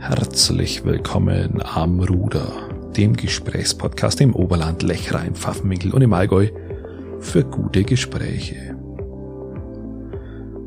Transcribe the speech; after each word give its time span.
Herzlich 0.00 0.86
willkommen 0.86 1.60
am 1.62 2.00
Ruder, 2.00 2.70
dem 2.96 3.14
Gesprächspodcast 3.14 4.22
im 4.22 4.34
Oberland, 4.34 4.82
Lechrein, 4.82 5.34
Pfaffenwinkel 5.34 5.92
und 5.92 6.00
im 6.00 6.14
Allgäu 6.14 6.48
für 7.20 7.44
gute 7.44 7.84
Gespräche. 7.84 8.74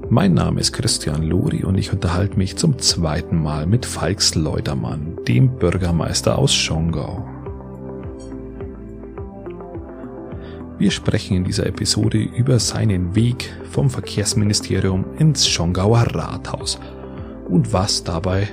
Mein 0.08 0.36
Name 0.36 0.62
ist 0.62 0.72
Christian 0.72 1.24
Lori 1.24 1.64
und 1.64 1.80
ich 1.80 1.92
unterhalte 1.92 2.38
mich 2.38 2.58
zum 2.58 2.78
zweiten 2.78 3.42
Mal 3.42 3.66
mit 3.66 3.88
Falks 3.88 4.36
Leutermann, 4.36 5.18
dem 5.28 5.58
Bürgermeister 5.58 6.38
aus 6.38 6.54
Schongau. 6.54 7.28
Wir 10.78 10.92
sprechen 10.92 11.38
in 11.38 11.44
dieser 11.44 11.66
Episode 11.66 12.20
über 12.20 12.60
seinen 12.60 13.16
Weg 13.16 13.52
vom 13.72 13.90
Verkehrsministerium 13.90 15.06
ins 15.18 15.48
Schongauer 15.48 16.02
Rathaus 16.14 16.80
und 17.50 17.74
was 17.74 18.04
dabei 18.04 18.48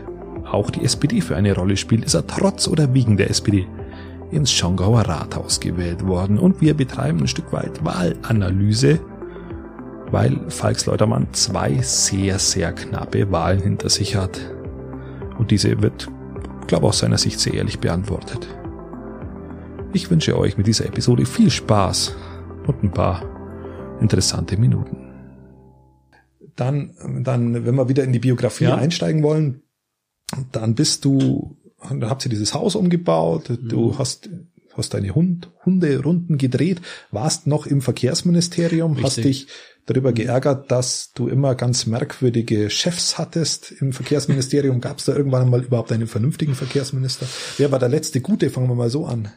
auch 0.50 0.71
die 0.71 0.85
SPD 0.85 1.21
für 1.21 1.36
eine 1.36 1.54
Rolle 1.54 1.77
spielt, 1.77 2.04
ist 2.04 2.14
er 2.14 2.27
trotz 2.27 2.68
oder 2.68 2.93
wegen 2.95 3.17
der 3.17 3.31
SPD 3.31 3.67
ins 4.31 4.53
Schongauer 4.53 5.03
Rathaus 5.03 5.61
gewählt 5.61 6.07
worden 6.07 6.39
und 6.39 6.61
wir 6.61 6.75
betreiben 6.75 7.21
ein 7.21 7.29
Stück 7.29 7.53
weit 7.53 7.85
Wahlanalyse, 7.85 9.00
weil 10.11 10.39
Falks 10.49 10.86
Leutermann 10.86 11.29
zwei 11.32 11.79
sehr, 11.82 12.39
sehr 12.39 12.73
knappe 12.73 13.31
Wahlen 13.31 13.61
hinter 13.61 13.89
sich 13.89 14.17
hat. 14.17 14.40
Und 15.39 15.50
diese 15.50 15.82
wird, 15.82 16.09
glaube 16.67 16.87
aus 16.87 16.98
seiner 16.98 17.18
Sicht 17.18 17.40
sehr 17.40 17.54
ehrlich 17.54 17.79
beantwortet. 17.79 18.46
Ich 19.93 20.11
wünsche 20.11 20.39
euch 20.39 20.57
mit 20.57 20.67
dieser 20.67 20.87
Episode 20.87 21.26
viel 21.26 21.51
Spaß 21.51 22.14
und 22.67 22.85
ein 22.85 22.93
paar 22.93 23.23
interessante 24.01 24.57
Minuten. 24.57 24.96
Dann, 26.54 26.93
dann, 27.25 27.64
wenn 27.64 27.75
wir 27.75 27.89
wieder 27.89 28.04
in 28.04 28.12
die 28.12 28.18
Biografie 28.18 28.64
ja. 28.64 28.76
einsteigen 28.76 29.23
wollen, 29.23 29.62
dann 30.52 30.75
bist 30.75 31.04
du, 31.04 31.57
dann 31.82 32.08
habt 32.08 32.25
ihr 32.25 32.30
dieses 32.30 32.55
Haus 32.55 32.75
umgebaut, 32.75 33.45
du 33.48 33.89
mhm. 33.89 33.98
hast 33.98 34.28
hast 34.77 34.95
deine 34.95 35.14
Hund, 35.14 35.50
Hunderunden 35.64 36.39
gedreht, 36.39 36.81
warst 37.11 37.47
noch 37.47 37.67
im 37.67 37.83
Verkehrsministerium, 37.83 38.92
Richtig. 38.92 39.05
hast 39.05 39.17
dich 39.25 39.47
darüber 39.87 40.12
geärgert, 40.12 40.70
dass 40.70 41.12
du 41.14 41.28
immer 41.28 41.55
ganz 41.55 41.87
merkwürdige 41.87 42.70
Chefs 42.70 43.19
hattest 43.19 43.72
im 43.72 43.92
Verkehrsministerium. 43.92 44.81
Gab 44.81 44.98
es 44.98 45.06
da 45.06 45.14
irgendwann 45.14 45.48
mal 45.50 45.62
überhaupt 45.62 45.92
einen 45.92 46.06
vernünftigen 46.06 46.55
Verkehrsminister? 46.55 47.27
Wer 47.56 47.72
war 47.72 47.78
der 47.78 47.89
letzte 47.89 48.20
Gute? 48.20 48.50
Fangen 48.50 48.69
wir 48.69 48.75
mal 48.75 48.91
so 48.91 49.06
an. 49.06 49.31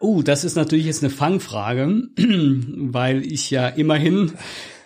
Oh, 0.00 0.22
das 0.22 0.44
ist 0.44 0.54
natürlich 0.54 0.86
jetzt 0.86 1.02
eine 1.02 1.10
Fangfrage, 1.10 2.04
weil 2.16 3.24
ich 3.24 3.50
ja 3.50 3.68
immerhin 3.68 4.32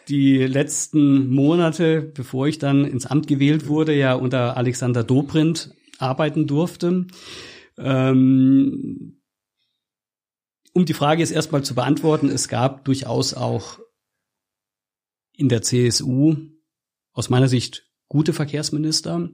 die 0.08 0.38
letzten 0.38 1.28
Monate, 1.28 2.02
bevor 2.02 2.46
ich 2.46 2.58
dann 2.58 2.84
ins 2.84 3.06
Amt 3.06 3.26
gewählt 3.26 3.68
wurde, 3.68 3.94
ja 3.94 4.14
unter 4.14 4.56
Alexander 4.56 5.04
Dobrindt 5.04 5.74
arbeiten 5.98 6.46
durfte. 6.46 7.06
Ähm, 7.78 9.22
um 10.72 10.84
die 10.84 10.94
Frage 10.94 11.20
jetzt 11.20 11.32
erstmal 11.32 11.62
zu 11.62 11.74
beantworten, 11.74 12.28
es 12.28 12.48
gab 12.48 12.84
durchaus 12.84 13.34
auch 13.34 13.78
in 15.36 15.48
der 15.48 15.62
CSU 15.62 16.36
aus 17.12 17.30
meiner 17.30 17.48
Sicht 17.48 17.90
gute 18.08 18.32
Verkehrsminister. 18.32 19.30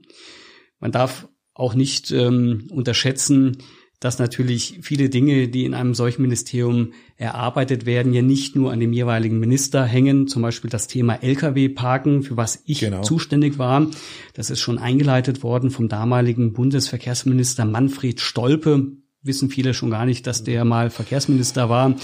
Man 0.79 0.91
darf 0.91 1.27
auch 1.53 1.73
nicht 1.73 2.11
ähm, 2.11 2.67
unterschätzen, 2.71 3.57
dass 3.99 4.17
natürlich 4.17 4.79
viele 4.81 5.09
Dinge, 5.09 5.49
die 5.49 5.65
in 5.65 5.73
einem 5.73 5.93
solchen 5.93 6.21
Ministerium 6.21 6.93
erarbeitet 7.17 7.85
werden, 7.85 8.13
ja 8.13 8.21
nicht 8.21 8.55
nur 8.55 8.71
an 8.71 8.79
dem 8.79 8.93
jeweiligen 8.93 9.39
Minister 9.39 9.83
hängen. 9.83 10.27
Zum 10.27 10.41
Beispiel 10.41 10.69
das 10.69 10.87
Thema 10.87 11.21
Lkw-Parken, 11.21 12.23
für 12.23 12.37
was 12.37 12.63
ich 12.65 12.79
genau. 12.79 13.01
zuständig 13.01 13.57
war. 13.57 13.87
Das 14.33 14.49
ist 14.49 14.61
schon 14.61 14.77
eingeleitet 14.77 15.43
worden 15.43 15.69
vom 15.69 15.89
damaligen 15.89 16.53
Bundesverkehrsminister 16.53 17.65
Manfred 17.65 18.21
Stolpe. 18.21 18.93
Wissen 19.21 19.49
viele 19.49 19.73
schon 19.73 19.89
gar 19.89 20.05
nicht, 20.05 20.25
dass 20.27 20.45
der 20.45 20.63
mal 20.63 20.89
Verkehrsminister 20.89 21.67
war. 21.69 21.95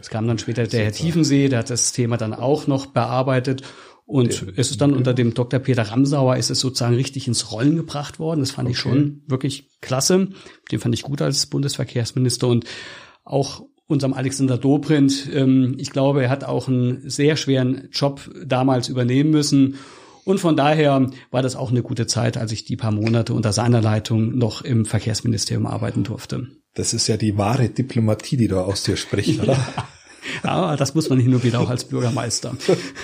Es 0.00 0.10
kam 0.10 0.26
dann 0.26 0.38
später 0.38 0.66
der 0.66 0.86
Herr 0.86 0.92
Tiefensee, 0.92 1.48
der 1.48 1.60
hat 1.60 1.70
das 1.70 1.92
Thema 1.92 2.16
dann 2.16 2.34
auch 2.34 2.66
noch 2.66 2.86
bearbeitet. 2.86 3.62
Und 4.06 4.46
es 4.56 4.70
ist 4.70 4.80
dann 4.80 4.92
unter 4.92 5.14
dem 5.14 5.32
Dr. 5.32 5.60
Peter 5.60 5.82
Ramsauer 5.82 6.36
ist 6.36 6.50
es 6.50 6.60
sozusagen 6.60 6.94
richtig 6.94 7.26
ins 7.26 7.52
Rollen 7.52 7.76
gebracht 7.76 8.18
worden. 8.18 8.40
Das 8.40 8.50
fand 8.50 8.66
okay. 8.66 8.72
ich 8.72 8.78
schon 8.78 9.22
wirklich 9.26 9.70
klasse. 9.80 10.28
Den 10.70 10.78
fand 10.78 10.94
ich 10.94 11.02
gut 11.02 11.22
als 11.22 11.46
Bundesverkehrsminister 11.46 12.48
und 12.48 12.66
auch 13.24 13.62
unserem 13.86 14.12
Alexander 14.12 14.58
Dobrindt. 14.58 15.28
Ähm, 15.32 15.76
ich 15.78 15.90
glaube, 15.90 16.22
er 16.22 16.30
hat 16.30 16.44
auch 16.44 16.68
einen 16.68 17.08
sehr 17.08 17.36
schweren 17.36 17.88
Job 17.92 18.30
damals 18.44 18.88
übernehmen 18.88 19.30
müssen. 19.30 19.76
Und 20.24 20.38
von 20.40 20.56
daher 20.56 21.10
war 21.30 21.42
das 21.42 21.56
auch 21.56 21.70
eine 21.70 21.82
gute 21.82 22.06
Zeit, 22.06 22.36
als 22.36 22.52
ich 22.52 22.64
die 22.64 22.76
paar 22.76 22.92
Monate 22.92 23.34
unter 23.34 23.52
seiner 23.52 23.82
Leitung 23.82 24.36
noch 24.36 24.62
im 24.62 24.86
Verkehrsministerium 24.86 25.66
arbeiten 25.66 26.02
durfte. 26.02 26.48
Das 26.74 26.94
ist 26.94 27.06
ja 27.08 27.16
die 27.16 27.36
wahre 27.36 27.68
Diplomatie, 27.68 28.36
die 28.36 28.48
da 28.48 28.62
aus 28.62 28.82
dir 28.82 28.96
spricht, 28.96 29.40
oder? 29.42 29.56
Ja. 30.42 30.50
Aber 30.50 30.76
das 30.76 30.94
muss 30.94 31.08
man 31.08 31.18
hin 31.18 31.34
und 31.34 31.44
wieder 31.44 31.60
auch 31.60 31.70
als 31.70 31.84
Bürgermeister. 31.84 32.56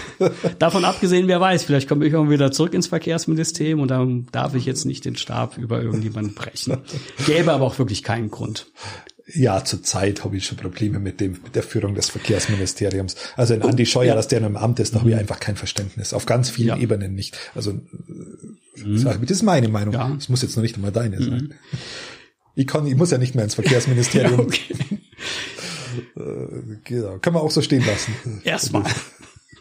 Davon 0.58 0.84
abgesehen, 0.84 1.28
wer 1.28 1.40
weiß, 1.40 1.64
vielleicht 1.64 1.88
komme 1.88 2.06
ich 2.06 2.14
auch 2.14 2.28
wieder 2.28 2.50
zurück 2.50 2.74
ins 2.74 2.88
Verkehrsministerium 2.88 3.80
und 3.80 3.88
dann 3.88 4.26
darf 4.32 4.54
ich 4.54 4.64
jetzt 4.64 4.84
nicht 4.84 5.04
den 5.04 5.16
Stab 5.16 5.56
über 5.58 5.82
irgendjemanden 5.82 6.34
brechen. 6.34 6.78
Gäbe 7.26 7.52
aber 7.52 7.64
auch 7.64 7.78
wirklich 7.78 8.02
keinen 8.02 8.30
Grund. 8.30 8.66
Ja, 9.34 9.64
zurzeit 9.64 10.24
habe 10.24 10.36
ich 10.36 10.46
schon 10.46 10.58
Probleme 10.58 10.98
mit 10.98 11.20
dem, 11.20 11.32
mit 11.32 11.54
der 11.54 11.62
Führung 11.62 11.94
des 11.94 12.08
Verkehrsministeriums. 12.08 13.16
Also 13.36 13.54
in 13.54 13.62
Andi 13.62 13.86
Scheuer, 13.86 14.06
ja. 14.06 14.14
dass 14.14 14.28
der 14.28 14.40
noch 14.40 14.48
im 14.48 14.56
Amt 14.56 14.80
ist, 14.80 14.94
da 14.94 15.00
habe 15.00 15.10
ich 15.10 15.14
mhm. 15.14 15.20
einfach 15.20 15.40
kein 15.40 15.56
Verständnis. 15.56 16.12
Auf 16.12 16.26
ganz 16.26 16.50
vielen 16.50 16.68
ja. 16.68 16.76
Ebenen 16.78 17.14
nicht. 17.14 17.38
Also, 17.54 17.72
mhm. 17.72 19.04
das 19.04 19.30
ist 19.30 19.42
meine 19.42 19.68
Meinung. 19.68 19.94
Ja. 19.94 20.10
Das 20.14 20.28
muss 20.28 20.42
jetzt 20.42 20.56
noch 20.56 20.62
nicht 20.62 20.76
einmal 20.76 20.92
deine 20.92 21.22
sein. 21.22 21.30
Mhm. 21.30 21.52
Ich 22.56 22.66
kann, 22.66 22.86
ich 22.86 22.96
muss 22.96 23.10
ja 23.10 23.18
nicht 23.18 23.34
mehr 23.34 23.44
ins 23.44 23.54
Verkehrsministerium. 23.60 24.40
okay. 24.40 24.74
Äh, 26.16 26.76
genau. 26.84 27.18
Kann 27.18 27.32
man 27.32 27.42
auch 27.42 27.50
so 27.50 27.62
stehen 27.62 27.84
lassen. 27.84 28.40
Erstmal. 28.44 28.84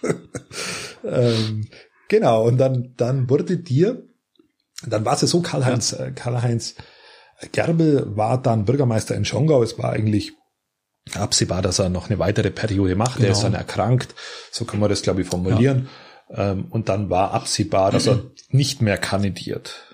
ähm, 1.04 1.68
genau, 2.08 2.46
und 2.46 2.58
dann, 2.58 2.94
dann 2.98 3.30
wurde 3.30 3.58
dir, 3.58 4.08
dann 4.86 5.06
war 5.06 5.14
es 5.16 5.22
ja 5.22 5.28
so, 5.28 5.42
Karl-Heinz, 5.42 5.92
ja. 5.92 6.06
Äh, 6.06 6.12
Karl-Heinz 6.12 6.76
Gerbel 7.52 8.06
war 8.16 8.42
dann 8.42 8.66
Bürgermeister 8.66 9.16
in 9.16 9.26
Schongau. 9.26 9.64
Es 9.64 9.78
war 9.78 9.92
eigentlich 9.92 10.34
absehbar, 11.14 11.62
dass 11.62 11.80
er 11.80 11.90
noch 11.90 12.10
eine 12.10 12.20
weitere 12.20 12.52
Periode 12.52 12.96
macht. 12.96 13.18
Genau. 13.18 13.28
Er 13.28 13.32
ist 13.32 13.44
dann 13.44 13.54
erkrankt. 13.54 14.14
So 14.52 14.66
kann 14.66 14.80
man 14.80 14.90
das, 14.90 15.02
glaube 15.02 15.22
ich, 15.22 15.28
formulieren. 15.28 15.88
Ja. 16.30 16.52
Ähm, 16.52 16.66
und 16.70 16.90
dann 16.90 17.10
war 17.10 17.32
absehbar, 17.32 17.92
dass 17.92 18.08
er 18.08 18.24
nicht 18.50 18.82
mehr 18.82 18.98
kandidiert. 18.98 19.86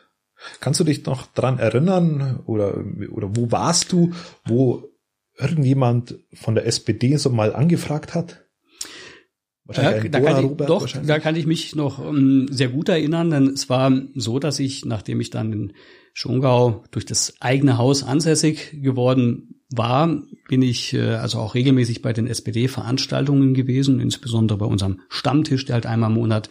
Kannst 0.59 0.79
du 0.79 0.83
dich 0.83 1.05
noch 1.05 1.27
dran 1.27 1.59
erinnern 1.59 2.41
oder, 2.45 2.75
oder 3.11 3.35
wo 3.35 3.51
warst 3.51 3.91
du, 3.91 4.13
wo 4.45 4.89
irgendjemand 5.37 6.19
von 6.33 6.55
der 6.55 6.65
SPD 6.65 7.17
so 7.17 7.29
mal 7.29 7.53
angefragt 7.53 8.13
hat? 8.13 8.45
Ja, 9.73 9.99
da 9.99 10.19
kann 10.19 10.45
ich, 10.45 10.57
doch, 10.67 10.87
da 10.87 11.17
kann 11.17 11.35
ich 11.35 11.47
mich 11.47 11.75
noch 11.75 11.97
um, 11.97 12.17
ähm, 12.17 12.47
sehr 12.51 12.67
gut 12.67 12.87
erinnern, 12.87 13.31
denn 13.31 13.47
es 13.47 13.67
war 13.67 13.91
so, 14.13 14.37
dass 14.37 14.59
ich, 14.59 14.85
nachdem 14.85 15.19
ich 15.19 15.31
dann 15.31 15.51
in 15.51 15.73
Schongau 16.13 16.83
durch 16.91 17.05
das 17.05 17.33
eigene 17.39 17.79
Haus 17.79 18.03
ansässig 18.03 18.79
geworden 18.83 19.63
war, 19.71 20.21
bin 20.47 20.61
ich 20.61 20.93
äh, 20.93 21.15
also 21.15 21.39
auch 21.39 21.55
regelmäßig 21.55 22.03
bei 22.03 22.13
den 22.13 22.27
SPD-Veranstaltungen 22.27 23.55
gewesen, 23.55 23.99
insbesondere 23.99 24.59
bei 24.59 24.65
unserem 24.67 25.01
Stammtisch, 25.09 25.65
der 25.65 25.73
halt 25.73 25.87
einmal 25.87 26.11
im 26.11 26.15
Monat 26.15 26.49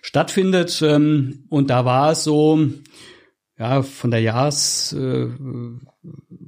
stattfindet. 0.00 0.80
Ähm, 0.82 1.44
und 1.50 1.68
da 1.68 1.84
war 1.84 2.12
es 2.12 2.24
so, 2.24 2.58
ja, 3.58 3.82
von 3.82 4.10
der 4.10 4.20
Jahres, 4.20 4.92
äh, 4.92 5.26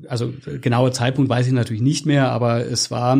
also 0.08 0.32
genaue 0.60 0.92
Zeitpunkt 0.92 1.28
weiß 1.28 1.46
ich 1.46 1.52
natürlich 1.52 1.82
nicht 1.82 2.06
mehr, 2.06 2.30
aber 2.30 2.64
es 2.66 2.90
war 2.90 3.18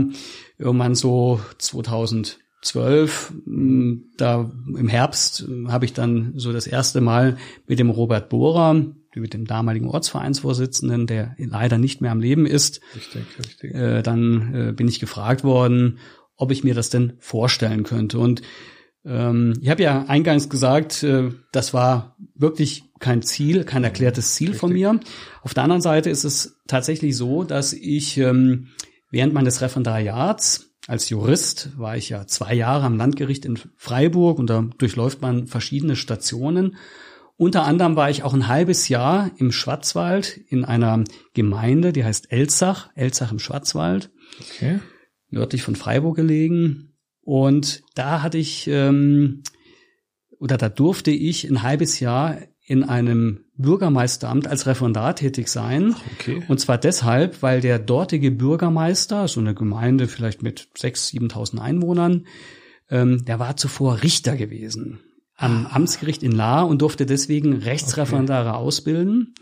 irgendwann 0.59 0.95
so 0.95 1.41
2012, 1.59 3.33
hm, 3.45 4.05
da 4.17 4.51
im 4.77 4.89
Herbst 4.89 5.47
habe 5.69 5.84
ich 5.84 5.93
dann 5.93 6.34
so 6.37 6.53
das 6.53 6.67
erste 6.67 7.01
Mal 7.01 7.37
mit 7.67 7.78
dem 7.78 7.91
Robert 7.91 8.28
Bohrer, 8.28 8.75
mit 9.16 9.34
dem 9.34 9.45
damaligen 9.45 9.89
Ortsvereinsvorsitzenden, 9.89 11.09
der 11.09 11.34
leider 11.39 11.78
nicht 11.78 12.01
mehr 12.01 12.13
am 12.13 12.21
Leben 12.21 12.47
ist, 12.47 12.81
richtig, 12.95 13.25
richtig. 13.39 13.75
Äh, 13.75 14.03
dann 14.03 14.54
äh, 14.54 14.72
bin 14.72 14.86
ich 14.86 15.01
gefragt 15.01 15.43
worden, 15.43 15.98
ob 16.36 16.53
ich 16.53 16.63
mir 16.63 16.75
das 16.75 16.91
denn 16.91 17.15
vorstellen 17.19 17.83
könnte. 17.83 18.21
Und 18.21 18.43
ähm, 19.04 19.54
ich 19.60 19.69
habe 19.69 19.83
ja 19.83 20.04
eingangs 20.07 20.48
gesagt, 20.48 21.03
äh, 21.03 21.31
das 21.51 21.75
war 21.75 22.16
wirklich 22.36 22.90
kein 23.00 23.22
Ziel, 23.22 23.64
kein 23.64 23.82
erklärtes 23.82 24.34
Ziel 24.34 24.48
Richtig. 24.48 24.60
von 24.60 24.72
mir. 24.72 25.00
Auf 25.42 25.54
der 25.54 25.64
anderen 25.64 25.82
Seite 25.82 26.10
ist 26.10 26.24
es 26.24 26.60
tatsächlich 26.68 27.16
so, 27.16 27.44
dass 27.44 27.72
ich 27.72 28.16
ähm, 28.18 28.68
während 29.10 29.34
meines 29.34 29.60
Referendariats 29.60 30.70
als 30.86 31.08
Jurist 31.08 31.78
war 31.78 31.97
ich 31.97 32.08
ja 32.08 32.26
zwei 32.26 32.54
Jahre 32.54 32.86
am 32.86 32.97
Landgericht 32.97 33.44
in 33.44 33.58
Freiburg 33.76 34.38
und 34.38 34.48
da 34.48 34.68
durchläuft 34.78 35.20
man 35.20 35.47
verschiedene 35.47 35.94
Stationen. 35.94 36.76
Unter 37.36 37.64
anderem 37.64 37.97
war 37.97 38.10
ich 38.10 38.22
auch 38.22 38.34
ein 38.34 38.48
halbes 38.48 38.88
Jahr 38.88 39.30
im 39.36 39.52
Schwarzwald 39.52 40.36
in 40.48 40.64
einer 40.64 41.04
Gemeinde, 41.32 41.92
die 41.92 42.04
heißt 42.04 42.32
Elzach, 42.32 42.91
Elzach 42.94 43.32
im 43.32 43.38
Schwarzwald, 43.38 44.10
okay. 44.41 44.80
nördlich 45.28 45.62
von 45.62 45.76
Freiburg 45.76 46.16
gelegen. 46.16 46.94
Und 47.22 47.82
da 47.94 48.22
hatte 48.22 48.38
ich, 48.38 48.66
ähm, 48.66 49.42
oder 50.38 50.56
da 50.56 50.68
durfte 50.68 51.10
ich 51.10 51.48
ein 51.48 51.62
halbes 51.62 52.00
Jahr 52.00 52.38
in 52.71 52.84
einem 52.84 53.41
Bürgermeisteramt 53.57 54.47
als 54.47 54.65
Referendar 54.65 55.17
tätig 55.17 55.49
sein. 55.49 55.97
Okay. 56.15 56.45
Und 56.47 56.61
zwar 56.61 56.78
deshalb, 56.78 57.43
weil 57.43 57.61
der 57.61 57.81
dortige 57.81 58.31
Bürgermeister, 58.31 59.27
so 59.27 59.41
eine 59.41 59.57
Gemeinde 59.57 60.07
vielleicht 60.07 60.45
mit 60.45 60.69
6.000, 60.78 61.33
7.000 61.33 61.59
Einwohnern, 61.59 62.27
ähm, 62.89 63.25
der 63.25 63.41
war 63.41 63.57
zuvor 63.57 64.05
Richter 64.05 64.37
gewesen 64.37 65.01
am 65.37 65.67
ah. 65.67 65.75
Amtsgericht 65.75 66.22
in 66.22 66.31
Lahr 66.31 66.69
und 66.69 66.81
durfte 66.81 67.07
deswegen 67.07 67.55
Rechtsreferendare 67.55 68.51
okay. 68.51 68.59
ausbilden. 68.59 69.34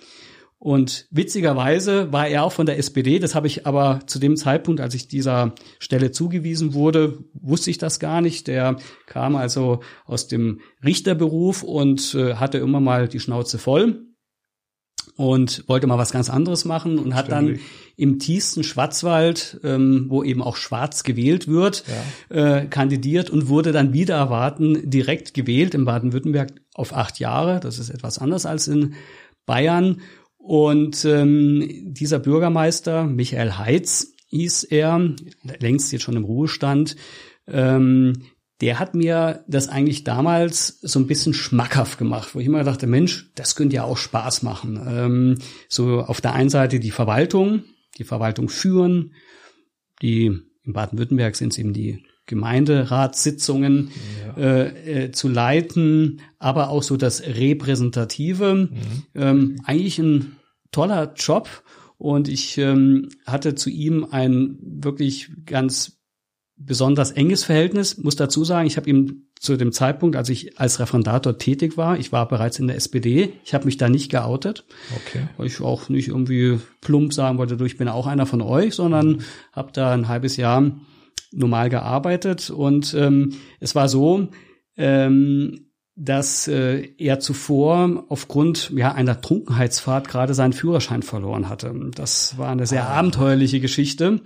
Und 0.61 1.07
witzigerweise 1.11 2.13
war 2.13 2.27
er 2.27 2.43
auch 2.43 2.53
von 2.53 2.67
der 2.67 2.79
SPD. 2.79 3.21
Das 3.21 3.37
habe 3.37 3.47
ich 3.47 3.65
aber 3.67 4.01
zu 4.07 4.19
dem 4.19 4.37
Zeitpunkt, 4.37 4.81
als 4.81 4.95
ich 4.95 5.07
dieser 5.07 5.55
Stelle 5.79 6.11
zugewiesen 6.11 6.75
wurde, 6.75 7.25
wusste 7.33 7.71
ich 7.71 7.79
das 7.79 8.01
gar 8.01 8.21
nicht. 8.21 8.49
Der 8.49 8.77
kam 9.07 9.37
also 9.37 9.81
aus 10.05 10.27
dem 10.27 10.61
Richterberuf 10.85 11.63
und 11.63 12.15
äh, 12.17 12.35
hatte 12.35 12.59
immer 12.59 12.81
mal 12.81 13.07
die 13.07 13.21
Schnauze 13.21 13.59
voll 13.59 14.09
und 15.19 15.65
wollte 15.69 15.87
mal 15.87 15.99
was 15.99 16.13
ganz 16.13 16.29
anderes 16.29 16.65
machen 16.65 16.99
und 16.99 17.15
hat 17.15 17.31
dann 17.31 17.59
im 17.97 18.19
tiefsten 18.19 18.63
Schwarzwald, 18.63 19.61
ähm, 19.65 20.07
wo 20.09 20.23
eben 20.23 20.43
auch 20.43 20.57
schwarz 20.57 21.03
gewählt 21.03 21.49
wird, 21.49 21.85
ja. 22.31 22.61
äh, 22.61 22.67
kandidiert 22.67 23.31
und 23.31 23.49
wurde 23.49 23.73
dann 23.73 23.93
wieder 23.93 24.17
erwarten 24.17 24.91
direkt 24.91 25.35
gewählt 25.35 25.75
in 25.75 25.85
Baden-Württemberg 25.85 26.53
auf 26.75 26.95
acht 26.95 27.19
Jahre. 27.19 27.59
Das 27.61 27.79
ist 27.79 27.91
etwas 27.91 28.19
anders 28.19 28.47
als 28.47 28.69
in 28.69 28.95
Bayern 29.47 30.03
und 30.49 31.05
ähm, 31.05 31.93
dieser 31.93 32.19
Bürgermeister, 32.19 33.05
Michael 33.05 33.59
Heitz, 33.59 34.15
hieß 34.29 34.65
er, 34.65 35.15
längst 35.61 35.93
jetzt 35.93 36.05
schon 36.05 36.17
im 36.17 36.25
Ruhestand, 36.25 36.97
ähm, 37.47 38.23
der 38.63 38.79
hat 38.79 38.95
mir 38.95 39.45
das 39.47 39.69
eigentlich 39.69 40.05
damals 40.05 40.81
so 40.81 41.01
ein 41.01 41.07
bisschen 41.07 41.35
schmackhaft 41.35 41.99
gemacht, 41.99 42.35
wo 42.35 42.41
ich 42.41 42.47
immer 42.47 42.65
dachte, 42.65 42.87
Mensch, 42.87 43.31
das 43.35 43.57
könnte 43.57 43.77
ja 43.77 43.85
auch 43.85 43.99
Spaß 43.99 44.43
machen. 44.43 44.81
Ähm, 44.89 45.39
so 45.69 46.01
auf 46.01 46.23
der 46.23 46.33
einen 46.33 46.49
Seite 46.49 46.81
die 46.81 46.93
Verwaltung, 46.93 47.65
die 47.99 48.05
Verwaltung 48.05 48.49
führen, 48.49 49.13
die 50.01 50.33
in 50.65 50.73
Baden-Württemberg 50.73 51.37
sind 51.37 51.53
es 51.53 51.59
eben 51.59 51.75
die 51.75 52.05
Gemeinderatssitzungen 52.25 53.91
ja. 54.39 54.43
äh, 54.43 55.05
äh, 55.05 55.13
zu 55.13 55.29
leiten, 55.29 56.23
aber 56.39 56.71
auch 56.71 56.83
so 56.83 56.97
das 56.97 57.21
Repräsentative. 57.21 58.55
Mhm. 58.55 58.71
Ähm, 59.15 59.61
eigentlich 59.65 59.99
ein 59.99 60.38
toller 60.71 61.13
Job 61.15 61.49
und 61.97 62.29
ich 62.29 62.59
ähm, 62.59 63.09
hatte 63.27 63.55
zu 63.55 63.71
ihm 63.71 64.07
ein 64.11 64.59
wirklich 64.61 65.31
ganz 65.47 65.99
besonders 66.57 67.13
enges 67.13 67.45
Verhältnis. 67.45 67.99
Muss 67.99 68.17
dazu 68.17 68.45
sagen, 68.45 68.67
ich 68.67 68.77
habe 68.77 68.89
ihm 68.91 69.29
zu 69.39 69.57
dem 69.57 69.73
Zeitpunkt, 69.73 70.17
als 70.17 70.29
ich 70.29 70.59
als 70.59 70.81
Referendator 70.81 71.39
tätig 71.39 71.77
war, 71.77 71.99
ich 71.99 72.11
war 72.11 72.27
bereits 72.27 72.59
in 72.59 72.67
der 72.67 72.77
SPD, 72.77 73.33
ich 73.45 73.55
habe 73.55 73.67
mich 73.67 73.77
da 73.77 73.89
nicht 73.89 74.11
geoutet, 74.11 74.65
okay. 74.97 75.29
weil 75.37 75.47
ich 75.47 75.61
auch 75.61 75.89
nicht 75.89 76.09
irgendwie 76.09 76.59
plump 76.81 77.13
sagen 77.13 77.39
wollte, 77.39 77.57
du, 77.57 77.65
ich 77.65 77.77
bin 77.77 77.89
auch 77.89 78.09
einer 78.09 78.27
von 78.27 78.43
euch, 78.43 78.75
sondern 78.75 79.09
mhm. 79.09 79.19
habe 79.53 79.71
da 79.73 79.93
ein 79.93 80.09
halbes 80.09 80.37
Jahr 80.37 80.73
normal 81.31 81.69
gearbeitet 81.69 82.51
und 82.51 82.95
ähm, 82.95 83.35
es 83.61 83.75
war 83.75 83.89
so, 83.89 84.29
ähm, 84.77 85.68
dass 86.01 86.47
äh, 86.47 86.91
er 86.97 87.19
zuvor 87.19 88.05
aufgrund 88.09 88.71
ja, 88.71 88.93
einer 88.93 89.21
Trunkenheitsfahrt 89.21 90.07
gerade 90.07 90.33
seinen 90.33 90.53
Führerschein 90.53 91.03
verloren 91.03 91.49
hatte. 91.49 91.75
Das 91.97 92.39
war 92.39 92.51
eine 92.51 92.67
sehr 92.67 92.89
ah. 92.89 92.95
abenteuerliche 92.95 93.59
Geschichte. 93.59 94.21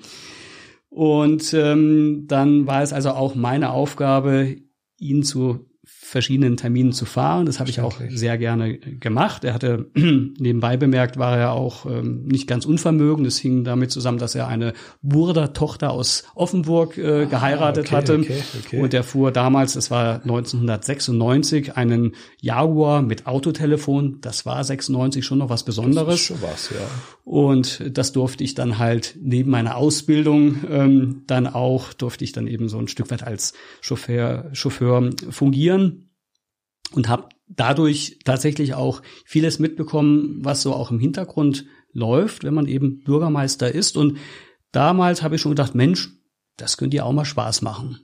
Und 0.91 1.55
ähm, 1.55 2.27
dann 2.29 2.67
war 2.67 2.83
es 2.83 2.93
also 2.93 3.13
auch 3.13 3.35
meine 3.35 3.71
Aufgabe, 3.71 4.57
ihn 4.99 5.23
zu 5.23 5.72
verschiedenen 5.84 6.56
Terminen 6.56 6.93
zu 6.93 7.06
fahren. 7.06 7.46
Das 7.46 7.58
habe 7.58 7.69
ich 7.69 7.81
auch 7.81 7.99
sehr 8.08 8.38
gerne 8.38 8.79
gemacht. 8.79 9.43
Er 9.43 9.52
hatte 9.55 9.90
nebenbei 9.94 10.76
bemerkt, 10.76 11.19
war 11.19 11.37
er 11.37 11.52
auch 11.52 11.87
ähm, 11.87 12.25
nicht 12.25 12.46
ganz 12.46 12.67
unvermögend. 12.67 13.26
Das 13.26 13.38
hing 13.38 13.64
damit 13.64 13.90
zusammen, 13.90 14.19
dass 14.19 14.34
er 14.37 14.46
eine 14.46 14.75
Burder 15.02 15.55
Tochter 15.55 15.90
aus 15.90 16.25
Offenburg 16.34 16.99
äh, 16.99 17.23
ah, 17.23 17.25
geheiratet 17.25 17.87
okay, 17.87 17.96
hatte. 17.96 18.19
Okay, 18.19 18.43
okay. 18.64 18.81
Und 18.81 18.94
er 18.94 19.02
fuhr 19.02 19.32
damals, 19.32 19.73
das 19.73 19.90
war 19.90 20.23
1996, 20.23 21.76
einen 21.76 22.12
Jaguar 22.40 23.02
mit 23.02 23.26
Autotelefon. 23.26 24.19
Das 24.20 24.46
war 24.46 24.62
96 24.62 25.25
schon 25.25 25.38
noch 25.38 25.49
was 25.49 25.64
Besonderes. 25.64 26.20
Schon 26.20 26.43
was, 26.43 26.70
ja. 26.70 26.76
Und 27.25 27.97
das 27.97 28.13
durfte 28.13 28.43
ich 28.43 28.55
dann 28.55 28.79
halt 28.79 29.17
neben 29.21 29.51
meiner 29.51 29.77
Ausbildung 29.77 30.65
ähm, 30.69 31.23
dann 31.27 31.47
auch, 31.47 31.93
durfte 31.93 32.25
ich 32.25 32.33
dann 32.33 32.49
eben 32.49 32.69
so 32.69 32.79
ein 32.79 32.89
Stück 32.89 33.11
weit 33.11 33.23
als 33.23 33.53
Chauffeur, 33.81 34.51
Chauffeur 34.53 35.11
fungieren 35.31 36.11
und 36.95 37.09
habe 37.09 37.29
dadurch 37.47 38.19
tatsächlich 38.25 38.75
auch 38.75 39.03
vieles 39.25 39.59
mitbekommen, 39.61 40.39
was 40.43 40.63
so 40.63 40.75
auch 40.75 40.91
im 40.91 40.99
Hintergrund 40.99 41.67
läuft, 41.93 42.45
wenn 42.45 42.55
man 42.55 42.67
eben 42.67 43.05
Bürgermeister 43.05 43.73
ist. 43.73 43.97
Und 43.97 44.19
damals 44.73 45.23
habe 45.23 45.37
ich 45.37 45.41
schon 45.41 45.53
gedacht, 45.53 45.75
Mensch, 45.75 46.11
das 46.57 46.77
könnte 46.77 46.97
ja 46.97 47.05
auch 47.05 47.13
mal 47.13 47.25
Spaß 47.25 47.63
machen. 47.63 48.01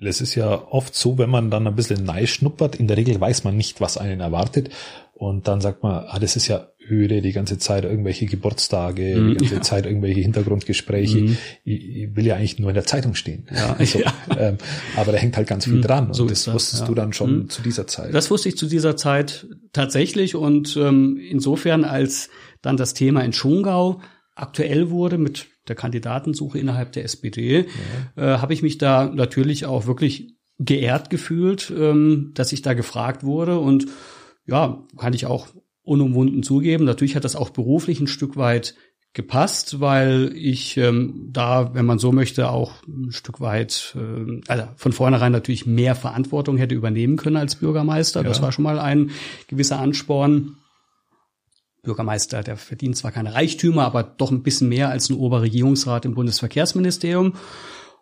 Weil 0.00 0.08
es 0.08 0.20
ist 0.20 0.34
ja 0.34 0.50
oft 0.70 0.94
so, 0.94 1.18
wenn 1.18 1.30
man 1.30 1.50
dann 1.50 1.66
ein 1.66 1.74
bisschen 1.74 2.04
neu 2.04 2.26
schnuppert, 2.26 2.76
in 2.76 2.86
der 2.86 2.96
Regel 2.96 3.20
weiß 3.20 3.44
man 3.44 3.56
nicht, 3.56 3.80
was 3.80 3.98
einen 3.98 4.20
erwartet. 4.20 4.70
Und 5.14 5.48
dann 5.48 5.60
sagt 5.60 5.82
man, 5.82 6.04
ah, 6.06 6.18
das 6.20 6.36
ist 6.36 6.46
ja 6.46 6.68
öde, 6.90 7.20
die 7.20 7.32
ganze 7.32 7.58
Zeit 7.58 7.84
irgendwelche 7.84 8.26
Geburtstage, 8.26 9.16
mm, 9.16 9.28
die 9.30 9.36
ganze 9.36 9.54
ja. 9.56 9.60
Zeit 9.62 9.86
irgendwelche 9.86 10.20
Hintergrundgespräche. 10.20 11.18
Mm. 11.18 11.36
Ich, 11.64 11.88
ich, 11.88 12.16
will 12.16 12.26
ja 12.26 12.36
eigentlich 12.36 12.58
nur 12.58 12.70
in 12.70 12.74
der 12.74 12.86
Zeitung 12.86 13.14
stehen. 13.14 13.46
Ja, 13.54 13.74
also, 13.78 13.98
ja. 14.00 14.12
Ähm, 14.38 14.58
aber 14.96 15.12
da 15.12 15.18
hängt 15.18 15.36
halt 15.36 15.48
ganz 15.48 15.64
viel 15.64 15.78
mm, 15.78 15.82
dran. 15.82 16.06
Und 16.08 16.14
so 16.14 16.26
das, 16.26 16.44
das 16.44 16.54
wusstest 16.54 16.82
ja. 16.82 16.86
du 16.86 16.94
dann 16.94 17.12
schon 17.12 17.44
mm. 17.44 17.48
zu 17.50 17.62
dieser 17.62 17.86
Zeit. 17.86 18.14
Das 18.14 18.30
wusste 18.30 18.48
ich 18.48 18.56
zu 18.56 18.66
dieser 18.66 18.96
Zeit 18.96 19.46
tatsächlich. 19.72 20.34
Und 20.34 20.76
ähm, 20.76 21.18
insofern, 21.18 21.84
als 21.84 22.30
dann 22.62 22.76
das 22.76 22.94
Thema 22.94 23.22
in 23.22 23.32
Schongau 23.32 24.00
aktuell 24.34 24.90
wurde 24.90 25.18
mit 25.18 25.46
der 25.68 25.76
Kandidatensuche 25.76 26.58
innerhalb 26.58 26.92
der 26.92 27.04
SPD, 27.04 27.66
ja. 28.16 28.34
äh, 28.34 28.38
habe 28.38 28.52
ich 28.52 28.62
mich 28.62 28.78
da 28.78 29.06
natürlich 29.06 29.66
auch 29.66 29.86
wirklich 29.86 30.34
geehrt 30.58 31.10
gefühlt, 31.10 31.72
ähm, 31.76 32.32
dass 32.34 32.52
ich 32.52 32.62
da 32.62 32.74
gefragt 32.74 33.24
wurde 33.24 33.58
und 33.58 33.86
ja, 34.46 34.82
kann 34.96 35.12
ich 35.12 35.26
auch 35.26 35.48
unumwunden 35.82 36.42
zugeben. 36.42 36.84
Natürlich 36.84 37.16
hat 37.16 37.24
das 37.24 37.36
auch 37.36 37.50
beruflich 37.50 38.00
ein 38.00 38.06
Stück 38.06 38.36
weit 38.36 38.74
gepasst, 39.14 39.80
weil 39.80 40.32
ich 40.34 40.76
ähm, 40.76 41.28
da, 41.32 41.74
wenn 41.74 41.86
man 41.86 41.98
so 41.98 42.12
möchte, 42.12 42.50
auch 42.50 42.74
ein 42.86 43.10
Stück 43.10 43.40
weit, 43.40 43.96
äh, 43.96 44.40
also 44.48 44.64
von 44.76 44.92
vornherein 44.92 45.32
natürlich 45.32 45.66
mehr 45.66 45.94
Verantwortung 45.94 46.56
hätte 46.56 46.74
übernehmen 46.74 47.16
können 47.16 47.36
als 47.36 47.56
Bürgermeister. 47.56 48.22
Ja. 48.22 48.28
Das 48.28 48.42
war 48.42 48.52
schon 48.52 48.64
mal 48.64 48.78
ein 48.78 49.10
gewisser 49.48 49.80
Ansporn. 49.80 50.56
Bürgermeister, 51.82 52.42
der 52.42 52.56
verdient 52.56 52.96
zwar 52.96 53.12
keine 53.12 53.34
Reichtümer, 53.34 53.84
aber 53.84 54.02
doch 54.02 54.30
ein 54.30 54.42
bisschen 54.42 54.68
mehr 54.68 54.90
als 54.90 55.10
ein 55.10 55.16
Oberregierungsrat 55.16 56.04
im 56.04 56.14
Bundesverkehrsministerium. 56.14 57.34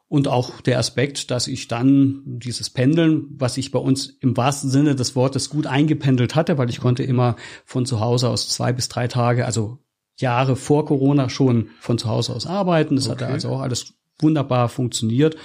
Und 0.09 0.29
auch 0.29 0.61
der 0.61 0.79
Aspekt, 0.79 1.33
dass 1.33 1.49
ich 1.49 1.67
dann 1.67 2.23
dieses 2.25 2.71
Pendeln, 2.71 3.27
was 3.31 3.57
ich 3.57 3.73
bei 3.73 3.81
uns 3.81 4.07
im 4.21 4.37
wahrsten 4.37 4.71
Sinne 4.71 4.95
des 4.95 5.17
Wortes 5.17 5.51
gut 5.51 5.67
eingependelt 5.67 6.37
hatte, 6.37 6.59
weil 6.59 6.71
ich 6.71 6.81
konnte 6.81 7.03
immer 7.03 7.35
von 7.65 7.87
zu 7.87 7.99
Hause 7.99 8.29
aus 8.29 8.49
zwei 8.49 8.73
bis 8.73 8.89
drei 8.89 9.09
Tage, 9.09 9.47
also 9.47 9.79
Jahre 10.17 10.55
vor 10.55 10.87
Corona 10.87 11.29
schon 11.29 11.71
von 11.81 11.99
zu 11.99 12.09
Hause 12.09 12.35
aus 12.35 12.47
arbeiten. 12.47 12.97
Das 12.97 13.09
okay. 13.09 13.25
hatte 13.25 13.33
also 13.33 13.49
auch 13.51 13.61
alles 13.61 13.95
wunderbar 14.21 14.69
funktioniert. 14.69 15.37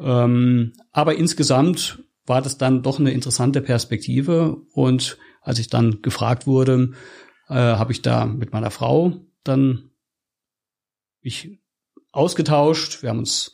Ähm, 0.00 0.72
aber 0.90 1.14
insgesamt 1.14 2.02
war 2.26 2.42
das 2.42 2.58
dann 2.58 2.82
doch 2.82 2.98
eine 2.98 3.12
interessante 3.12 3.60
Perspektive. 3.60 4.56
Und 4.72 5.16
als 5.42 5.60
ich 5.60 5.68
dann 5.68 6.02
gefragt 6.02 6.46
wurde, 6.46 6.90
äh, 7.52 7.78
habe 7.78 7.92
ich 7.92 8.02
da 8.02 8.26
mit 8.26 8.52
meiner 8.52 8.70
Frau 8.70 9.14
dann 9.44 9.90
mich 11.22 11.60
ausgetauscht. 12.10 13.02
Wir 13.02 13.10
haben 13.10 13.18
uns 13.20 13.52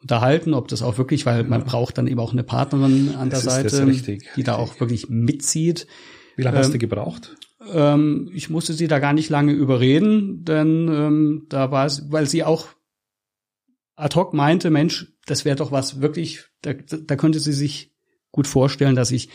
unterhalten, 0.00 0.54
ob 0.54 0.68
das 0.68 0.82
auch 0.82 0.98
wirklich, 0.98 1.26
weil 1.26 1.44
man 1.44 1.64
braucht 1.64 1.98
dann 1.98 2.06
eben 2.06 2.20
auch 2.20 2.32
eine 2.32 2.44
Partnerin 2.44 3.14
an 3.16 3.30
der 3.30 3.40
Seite, 3.40 3.86
die 4.36 4.42
da 4.42 4.56
auch 4.56 4.78
wirklich 4.80 5.08
mitzieht. 5.08 5.86
Wie 6.36 6.42
lange 6.42 6.56
ähm, 6.56 6.62
hast 6.62 6.70
du 6.70 6.74
ähm, 6.74 6.80
gebraucht? 6.80 7.36
Ähm, 7.72 8.30
ich 8.32 8.50
musste 8.50 8.74
sie 8.74 8.88
da 8.88 8.98
gar 8.98 9.12
nicht 9.12 9.30
lange 9.30 9.52
überreden, 9.52 10.44
denn 10.44 10.88
ähm, 10.88 11.46
da 11.48 11.70
war 11.70 11.86
es, 11.86 12.10
weil 12.10 12.26
sie 12.26 12.44
auch 12.44 12.68
ad 13.96 14.14
hoc 14.14 14.34
meinte, 14.34 14.70
Mensch, 14.70 15.12
das 15.26 15.44
wäre 15.44 15.56
doch 15.56 15.72
was 15.72 16.00
wirklich, 16.00 16.44
da, 16.62 16.74
da 16.74 17.16
könnte 17.16 17.40
sie 17.40 17.52
sich 17.52 17.94
gut 18.30 18.46
vorstellen, 18.46 18.94
dass 18.94 19.10
ich 19.10 19.30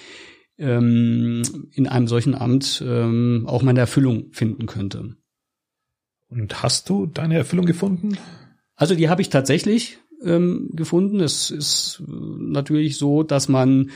ähm, 0.62 1.42
in 1.74 1.88
einem 1.88 2.08
solchen 2.08 2.36
Amt 2.36 2.84
ähm, 2.86 3.46
auch 3.48 3.64
meine 3.64 3.80
Erfüllung 3.80 4.32
finden 4.32 4.68
könnte. 4.68 5.16
Und 6.30 6.64
hast 6.64 6.90
du 6.90 7.08
deine 7.08 7.36
Erfüllung 7.36 7.66
gefunden? 7.66 8.18
Also 8.76 8.96
die 8.96 9.10
habe 9.10 9.22
ich 9.22 9.30
tatsächlich 9.30 9.98
ähm, 10.24 10.70
gefunden. 10.74 11.20
Es 11.20 11.52
ist 11.52 12.02
natürlich 12.08 12.98
so, 12.98 13.24
dass 13.24 13.50
man 13.50 13.90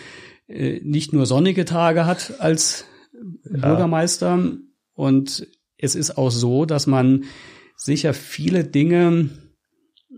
äh, 0.47 0.81
nicht 0.83 1.13
nur 1.13 1.25
sonnige 1.25 1.65
Tage 1.65 2.05
hat 2.05 2.39
als 2.39 2.85
ja. 3.13 3.59
Bürgermeister 3.59 4.57
und 4.93 5.47
es 5.77 5.95
ist 5.95 6.17
auch 6.17 6.31
so, 6.31 6.65
dass 6.65 6.87
man 6.87 7.25
sicher 7.75 8.13
viele 8.13 8.63
Dinge 8.63 9.29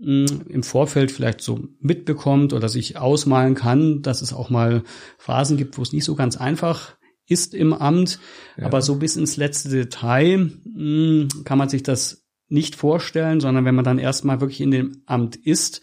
im 0.00 0.62
Vorfeld 0.62 1.10
vielleicht 1.10 1.40
so 1.40 1.60
mitbekommt 1.80 2.52
oder 2.52 2.68
sich 2.68 2.98
ausmalen 2.98 3.54
kann, 3.54 4.02
dass 4.02 4.22
es 4.22 4.32
auch 4.32 4.48
mal 4.48 4.84
Phasen 5.18 5.56
gibt, 5.56 5.76
wo 5.76 5.82
es 5.82 5.92
nicht 5.92 6.04
so 6.04 6.14
ganz 6.14 6.36
einfach 6.36 6.96
ist 7.26 7.54
im 7.54 7.74
Amt, 7.74 8.18
ja. 8.56 8.64
aber 8.64 8.80
so 8.80 8.96
bis 8.96 9.16
ins 9.16 9.36
letzte 9.36 9.68
Detail 9.68 10.50
mh, 10.64 11.28
kann 11.44 11.58
man 11.58 11.68
sich 11.68 11.82
das 11.82 12.24
nicht 12.48 12.76
vorstellen, 12.76 13.40
sondern 13.40 13.64
wenn 13.64 13.74
man 13.74 13.84
dann 13.84 13.98
erstmal 13.98 14.40
wirklich 14.40 14.60
in 14.60 14.70
dem 14.70 15.02
Amt 15.04 15.36
ist, 15.36 15.82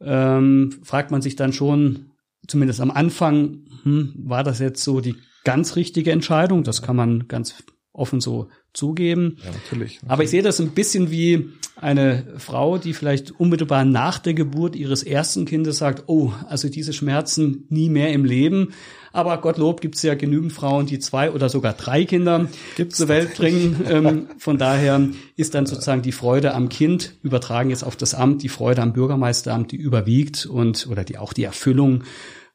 ähm, 0.00 0.80
fragt 0.82 1.10
man 1.10 1.22
sich 1.22 1.36
dann 1.36 1.52
schon, 1.52 2.10
zumindest 2.46 2.80
am 2.80 2.90
Anfang, 2.90 3.64
hm, 3.84 4.14
war 4.16 4.44
das 4.44 4.58
jetzt 4.58 4.82
so 4.84 5.00
die 5.00 5.16
ganz 5.44 5.76
richtige 5.76 6.12
Entscheidung? 6.12 6.64
Das 6.64 6.82
kann 6.82 6.96
man 6.96 7.28
ganz 7.28 7.62
offen 7.92 8.20
so 8.20 8.48
zugeben. 8.72 9.36
Ja, 9.38 9.50
natürlich, 9.50 9.62
natürlich. 9.72 10.00
Aber 10.08 10.24
ich 10.24 10.30
sehe 10.30 10.42
das 10.42 10.60
ein 10.60 10.70
bisschen 10.70 11.10
wie 11.10 11.50
eine 11.76 12.34
Frau, 12.38 12.78
die 12.78 12.94
vielleicht 12.94 13.32
unmittelbar 13.32 13.84
nach 13.84 14.18
der 14.18 14.34
Geburt 14.34 14.76
ihres 14.76 15.02
ersten 15.02 15.46
Kindes 15.46 15.78
sagt, 15.78 16.04
oh, 16.06 16.32
also 16.48 16.68
diese 16.68 16.92
Schmerzen 16.92 17.66
nie 17.68 17.88
mehr 17.90 18.12
im 18.12 18.24
Leben. 18.24 18.72
Aber 19.12 19.38
Gottlob 19.38 19.80
gibt 19.80 19.96
es 19.96 20.02
ja 20.02 20.14
genügend 20.14 20.52
Frauen, 20.52 20.86
die 20.86 20.98
zwei 20.98 21.30
oder 21.30 21.48
sogar 21.48 21.74
drei 21.74 22.04
Kinder 22.04 22.48
Gibt's 22.76 22.96
zur 22.96 23.08
Welt 23.08 23.34
bringen. 23.34 23.84
Ähm, 23.88 24.26
von 24.38 24.58
daher 24.58 25.08
ist 25.36 25.54
dann 25.54 25.66
sozusagen 25.66 26.02
die 26.02 26.12
Freude 26.12 26.54
am 26.54 26.68
Kind 26.68 27.16
übertragen 27.22 27.70
jetzt 27.70 27.84
auf 27.84 27.96
das 27.96 28.14
Amt, 28.14 28.42
die 28.42 28.48
Freude 28.48 28.80
am 28.80 28.92
Bürgermeisteramt, 28.92 29.72
die 29.72 29.76
überwiegt 29.76 30.46
und 30.46 30.86
oder 30.86 31.04
die 31.04 31.18
auch 31.18 31.32
die 31.32 31.44
Erfüllung, 31.44 32.04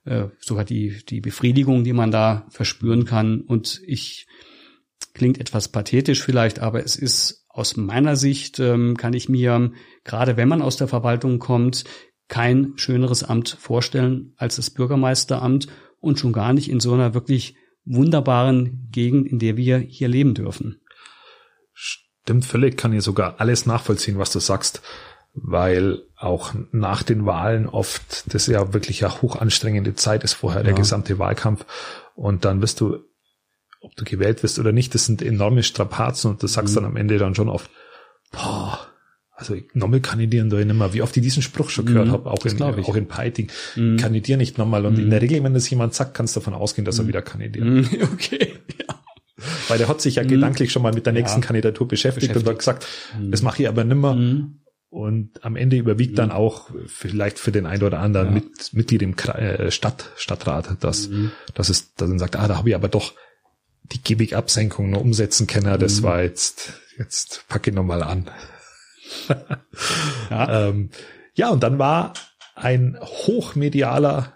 äh, 0.05 0.25
sogar 0.39 0.63
die 0.63 0.97
die 1.07 1.21
Befriedigung, 1.21 1.83
die 1.83 1.93
man 1.93 2.11
da 2.11 2.45
verspüren 2.49 3.05
kann. 3.05 3.41
Und 3.41 3.81
ich 3.85 4.25
Klingt 5.17 5.39
etwas 5.39 5.67
pathetisch 5.69 6.21
vielleicht, 6.21 6.59
aber 6.59 6.83
es 6.83 6.95
ist 6.95 7.47
aus 7.49 7.75
meiner 7.75 8.15
Sicht, 8.15 8.59
ähm, 8.59 8.95
kann 8.97 9.13
ich 9.13 9.29
mir, 9.29 9.71
gerade 10.03 10.37
wenn 10.37 10.47
man 10.47 10.61
aus 10.61 10.77
der 10.77 10.87
Verwaltung 10.87 11.39
kommt, 11.39 11.85
kein 12.27 12.73
schöneres 12.75 13.23
Amt 13.23 13.57
vorstellen 13.59 14.35
als 14.37 14.57
das 14.57 14.69
Bürgermeisteramt 14.69 15.69
und 15.99 16.19
schon 16.19 16.33
gar 16.33 16.53
nicht 16.53 16.69
in 16.69 16.79
so 16.79 16.93
einer 16.93 17.15
wirklich 17.15 17.55
wunderbaren 17.83 18.89
Gegend, 18.91 19.27
in 19.27 19.39
der 19.39 19.57
wir 19.57 19.79
hier 19.79 20.07
leben 20.07 20.35
dürfen. 20.35 20.81
Stimmt 21.73 22.45
völlig, 22.45 22.77
kann 22.77 22.91
hier 22.91 23.01
sogar 23.01 23.39
alles 23.39 23.65
nachvollziehen, 23.65 24.19
was 24.19 24.31
du 24.31 24.37
sagst, 24.37 24.83
weil 25.33 26.03
auch 26.15 26.53
nach 26.71 27.01
den 27.01 27.25
Wahlen 27.25 27.67
oft 27.67 28.31
das 28.35 28.45
ja 28.45 28.71
wirklich 28.71 29.03
eine 29.03 29.19
hochanstrengende 29.23 29.95
Zeit 29.95 30.23
ist 30.23 30.33
vorher, 30.33 30.61
ja. 30.61 30.65
der 30.65 30.73
gesamte 30.73 31.17
Wahlkampf. 31.17 31.65
Und 32.13 32.45
dann 32.45 32.61
wirst 32.61 32.81
du 32.81 32.99
ob 33.87 33.95
du 33.95 34.03
gewählt 34.03 34.43
wirst 34.43 34.59
oder 34.59 34.71
nicht, 34.71 34.93
das 34.93 35.05
sind 35.05 35.21
enorme 35.21 35.63
Strapazen 35.63 36.29
und 36.31 36.43
du 36.43 36.47
sagst 36.47 36.75
mhm. 36.75 36.81
dann 36.81 36.85
am 36.85 36.97
Ende 36.97 37.17
dann 37.17 37.35
schon 37.35 37.49
oft, 37.49 37.71
boah, 38.31 38.79
also 39.33 39.55
nochmal 39.73 40.01
kandidieren 40.01 40.49
da 40.49 40.57
nicht 40.57 40.73
mehr, 40.73 40.93
wie 40.93 41.01
oft 41.01 41.15
ich 41.15 41.23
diesen 41.23 41.43
Spruch 41.43 41.69
schon 41.69 41.85
gehört 41.85 42.07
mhm, 42.07 42.11
habe, 42.11 42.31
auch 42.31 42.43
in, 42.45 42.61
auch 42.61 42.95
in 42.95 43.07
Peiting, 43.07 43.49
mhm. 43.75 43.97
kandidier 43.97 44.35
nicht 44.35 44.57
nochmal. 44.57 44.85
Und 44.85 44.97
mhm. 44.97 45.03
in 45.03 45.09
der 45.09 45.21
Regel, 45.21 45.43
wenn 45.43 45.53
das 45.53 45.69
jemand 45.69 45.93
sagt, 45.93 46.15
kannst 46.15 46.35
du 46.35 46.39
davon 46.39 46.53
ausgehen, 46.53 46.85
dass 46.85 46.97
er 46.97 47.03
mhm. 47.03 47.09
wieder 47.09 47.21
kandidiert. 47.21 47.65
Mhm, 47.65 47.87
okay, 48.13 48.55
ja. 48.79 48.95
Weil 49.67 49.77
der 49.77 49.87
hat 49.87 50.01
sich 50.01 50.15
ja 50.15 50.23
mhm. 50.23 50.29
gedanklich 50.29 50.71
schon 50.71 50.81
mal 50.81 50.91
mit 50.91 51.05
der 51.05 51.13
nächsten 51.13 51.41
ja. 51.41 51.45
Kandidatur 51.45 51.87
beschäftigt, 51.87 52.33
beschäftigt, 52.33 52.47
und 52.47 52.51
hat 52.51 52.59
gesagt, 52.59 52.87
das 53.29 53.43
mache 53.43 53.61
ich 53.61 53.69
aber 53.69 53.83
nimmer. 53.83 54.17
Und 54.89 55.45
am 55.45 55.55
Ende 55.55 55.77
überwiegt 55.77 56.17
dann 56.17 56.31
auch 56.31 56.71
vielleicht 56.87 57.37
für 57.37 57.51
den 57.51 57.65
einen 57.65 57.83
oder 57.83 57.99
anderen 57.99 58.27
ja. 58.27 58.33
mit, 58.33 58.73
Mitglied 58.73 59.01
im 59.03 59.15
äh, 59.15 59.69
Stadt, 59.69 60.11
Stadtrat, 60.15 60.83
dass, 60.83 61.09
dass 61.53 61.69
es, 61.69 61.93
dass 61.93 62.09
sagt, 62.19 62.37
ah, 62.37 62.47
da 62.47 62.57
habe 62.57 62.69
ich 62.69 62.75
aber 62.75 62.87
doch 62.87 63.13
die 63.91 64.01
Gibig-Absenkung 64.01 64.89
noch 64.89 65.01
umsetzen 65.01 65.47
kann, 65.47 65.63
das 65.79 66.01
mhm. 66.01 66.03
war 66.03 66.21
jetzt, 66.23 66.73
jetzt 66.97 67.45
packe 67.47 67.69
ich 67.69 67.75
nochmal 67.75 68.03
an. 68.03 68.29
ja. 70.29 70.67
ähm, 70.67 70.89
ja, 71.33 71.49
und 71.49 71.63
dann 71.63 71.79
war 71.79 72.13
ein 72.55 72.97
hochmedialer, 73.01 74.33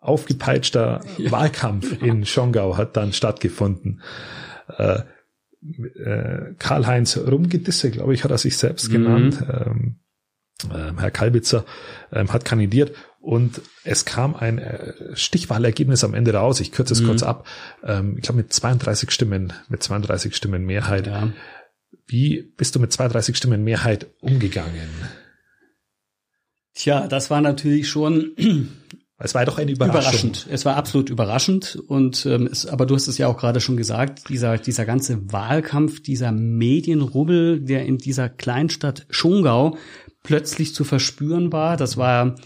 aufgepeitschter 0.00 1.00
ja. 1.18 1.30
Wahlkampf 1.32 2.00
in 2.00 2.24
Schongau 2.26 2.76
hat 2.76 2.96
dann 2.96 3.12
stattgefunden. 3.12 4.02
Äh, 4.68 5.00
äh, 5.96 6.54
Karl-Heinz 6.58 7.16
Rumgedisse, 7.16 7.90
glaube 7.90 8.14
ich, 8.14 8.22
hat 8.22 8.30
er 8.30 8.38
sich 8.38 8.56
selbst 8.56 8.88
mhm. 8.88 8.92
genannt. 8.92 9.44
Ähm, 9.48 9.96
äh, 10.70 10.92
Herr 10.98 11.10
Kalbitzer 11.10 11.64
ähm, 12.12 12.32
hat 12.32 12.44
kandidiert 12.44 12.92
und 13.26 13.60
es 13.82 14.04
kam 14.04 14.36
ein 14.36 14.58
äh, 14.58 14.92
Stichwahlergebnis 15.14 16.04
am 16.04 16.14
Ende 16.14 16.32
raus. 16.32 16.60
Ich 16.60 16.70
kürze 16.70 16.92
es 16.94 17.00
mhm. 17.00 17.06
kurz 17.06 17.24
ab. 17.24 17.44
Ähm, 17.82 18.14
ich 18.16 18.22
glaube 18.22 18.36
mit 18.36 18.52
32 18.52 19.10
Stimmen, 19.10 19.52
mit 19.68 19.82
32 19.82 20.36
Stimmen 20.36 20.64
Mehrheit. 20.64 21.08
Ja. 21.08 21.32
Wie 22.06 22.52
bist 22.56 22.76
du 22.76 22.78
mit 22.78 22.92
32 22.92 23.36
Stimmen 23.36 23.64
Mehrheit 23.64 24.06
umgegangen? 24.20 24.88
Tja, 26.74 27.08
das 27.08 27.28
war 27.28 27.40
natürlich 27.40 27.88
schon 27.88 28.30
es 29.18 29.34
war 29.34 29.44
doch 29.44 29.58
eine 29.58 29.72
Überraschung. 29.72 30.02
Überraschend. 30.02 30.46
Es 30.48 30.64
war 30.64 30.76
absolut 30.76 31.10
überraschend. 31.10 31.82
Und 31.88 32.26
ähm, 32.26 32.46
es, 32.46 32.64
aber 32.64 32.86
du 32.86 32.94
hast 32.94 33.08
es 33.08 33.18
ja 33.18 33.26
auch 33.26 33.38
gerade 33.38 33.60
schon 33.60 33.76
gesagt, 33.76 34.28
dieser, 34.28 34.56
dieser 34.56 34.84
ganze 34.84 35.32
Wahlkampf, 35.32 36.00
dieser 36.00 36.30
Medienrubbel, 36.30 37.60
der 37.60 37.86
in 37.86 37.98
dieser 37.98 38.28
Kleinstadt 38.28 39.04
Schongau 39.10 39.78
plötzlich 40.22 40.76
zu 40.76 40.84
verspüren 40.84 41.50
war, 41.50 41.76
das 41.76 41.96
war 41.96 42.36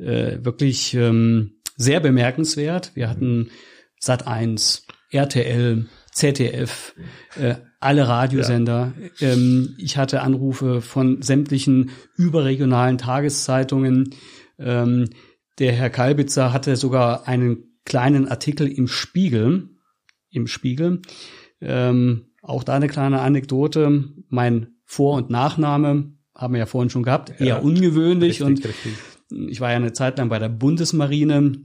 äh, 0.00 0.44
wirklich 0.44 0.94
ähm, 0.94 1.60
sehr 1.76 2.00
bemerkenswert. 2.00 2.92
Wir 2.94 3.08
hatten 3.08 3.50
Sat 3.98 4.26
1, 4.26 4.86
RTL, 5.10 5.86
ZDF, 6.12 6.94
äh, 7.38 7.56
alle 7.80 8.08
Radiosender. 8.08 8.92
Ja. 9.18 9.28
Ähm, 9.32 9.74
ich 9.78 9.96
hatte 9.96 10.22
Anrufe 10.22 10.80
von 10.82 11.22
sämtlichen 11.22 11.90
überregionalen 12.16 12.98
Tageszeitungen. 12.98 14.14
Ähm, 14.58 15.08
der 15.58 15.72
Herr 15.72 15.90
Kalbitzer 15.90 16.52
hatte 16.52 16.76
sogar 16.76 17.28
einen 17.28 17.78
kleinen 17.84 18.28
Artikel 18.28 18.68
im 18.68 18.88
Spiegel, 18.88 19.70
im 20.30 20.46
Spiegel. 20.46 21.02
Ähm, 21.60 22.26
auch 22.42 22.64
da 22.64 22.74
eine 22.74 22.88
kleine 22.88 23.20
Anekdote. 23.20 24.04
Mein 24.28 24.74
Vor- 24.84 25.16
und 25.16 25.30
Nachname 25.30 26.14
haben 26.34 26.54
wir 26.54 26.60
ja 26.60 26.66
vorhin 26.66 26.90
schon 26.90 27.02
gehabt, 27.02 27.40
eher 27.40 27.46
ja, 27.46 27.58
ungewöhnlich 27.58 28.40
richtig, 28.40 28.46
und 28.46 28.64
richtig 28.64 28.92
ich 29.48 29.60
war 29.60 29.70
ja 29.70 29.76
eine 29.76 29.92
Zeit 29.92 30.18
lang 30.18 30.28
bei 30.28 30.38
der 30.38 30.48
Bundesmarine 30.48 31.64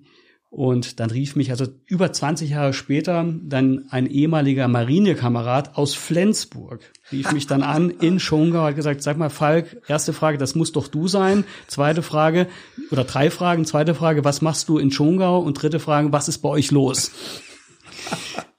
und 0.49 1.01
dann 1.01 1.09
rief 1.09 1.35
mich 1.35 1.51
also 1.51 1.65
über 1.85 2.13
20 2.13 2.51
Jahre 2.51 2.71
später 2.71 3.25
dann 3.43 3.87
ein 3.89 4.07
ehemaliger 4.07 4.69
Marinekamerad 4.69 5.75
aus 5.75 5.95
Flensburg, 5.95 6.79
rief 7.11 7.33
mich 7.33 7.45
dann 7.45 7.61
an 7.61 7.89
in 7.99 8.21
Schongau, 8.21 8.63
hat 8.63 8.77
gesagt, 8.77 9.03
sag 9.03 9.17
mal 9.17 9.29
Falk, 9.29 9.81
erste 9.87 10.13
Frage, 10.13 10.37
das 10.37 10.55
muss 10.55 10.71
doch 10.71 10.87
du 10.87 11.09
sein. 11.09 11.43
Zweite 11.67 12.01
Frage 12.01 12.47
oder 12.89 13.03
drei 13.03 13.29
Fragen. 13.31 13.65
Zweite 13.65 13.95
Frage, 13.95 14.23
was 14.23 14.41
machst 14.41 14.69
du 14.69 14.77
in 14.77 14.91
Schongau? 14.91 15.39
Und 15.39 15.61
dritte 15.61 15.79
Frage, 15.79 16.13
was 16.13 16.29
ist 16.29 16.37
bei 16.37 16.49
euch 16.49 16.71
los? 16.71 17.11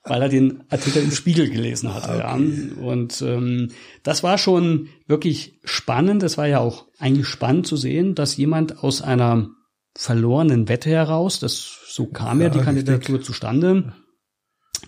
Weil 0.07 0.21
er 0.21 0.29
den 0.29 0.63
Artikel 0.69 1.03
im 1.03 1.11
Spiegel 1.11 1.49
gelesen 1.49 1.93
hatte. 1.93 2.09
Okay. 2.09 2.19
Ja. 2.19 2.85
Und 2.85 3.21
ähm, 3.21 3.71
das 4.03 4.23
war 4.23 4.37
schon 4.37 4.89
wirklich 5.07 5.59
spannend. 5.63 6.23
Es 6.23 6.37
war 6.37 6.47
ja 6.47 6.59
auch 6.59 6.87
eigentlich 6.97 7.27
spannend 7.27 7.67
zu 7.67 7.75
sehen, 7.77 8.15
dass 8.15 8.37
jemand 8.37 8.83
aus 8.83 9.01
einer 9.01 9.49
verlorenen 9.95 10.69
Wette 10.69 10.89
heraus, 10.89 11.39
das 11.39 11.79
so 11.89 12.05
kam 12.05 12.39
ja, 12.39 12.47
ja 12.47 12.53
die 12.53 12.59
Kandidatur 12.59 13.21
zustande, 13.21 13.93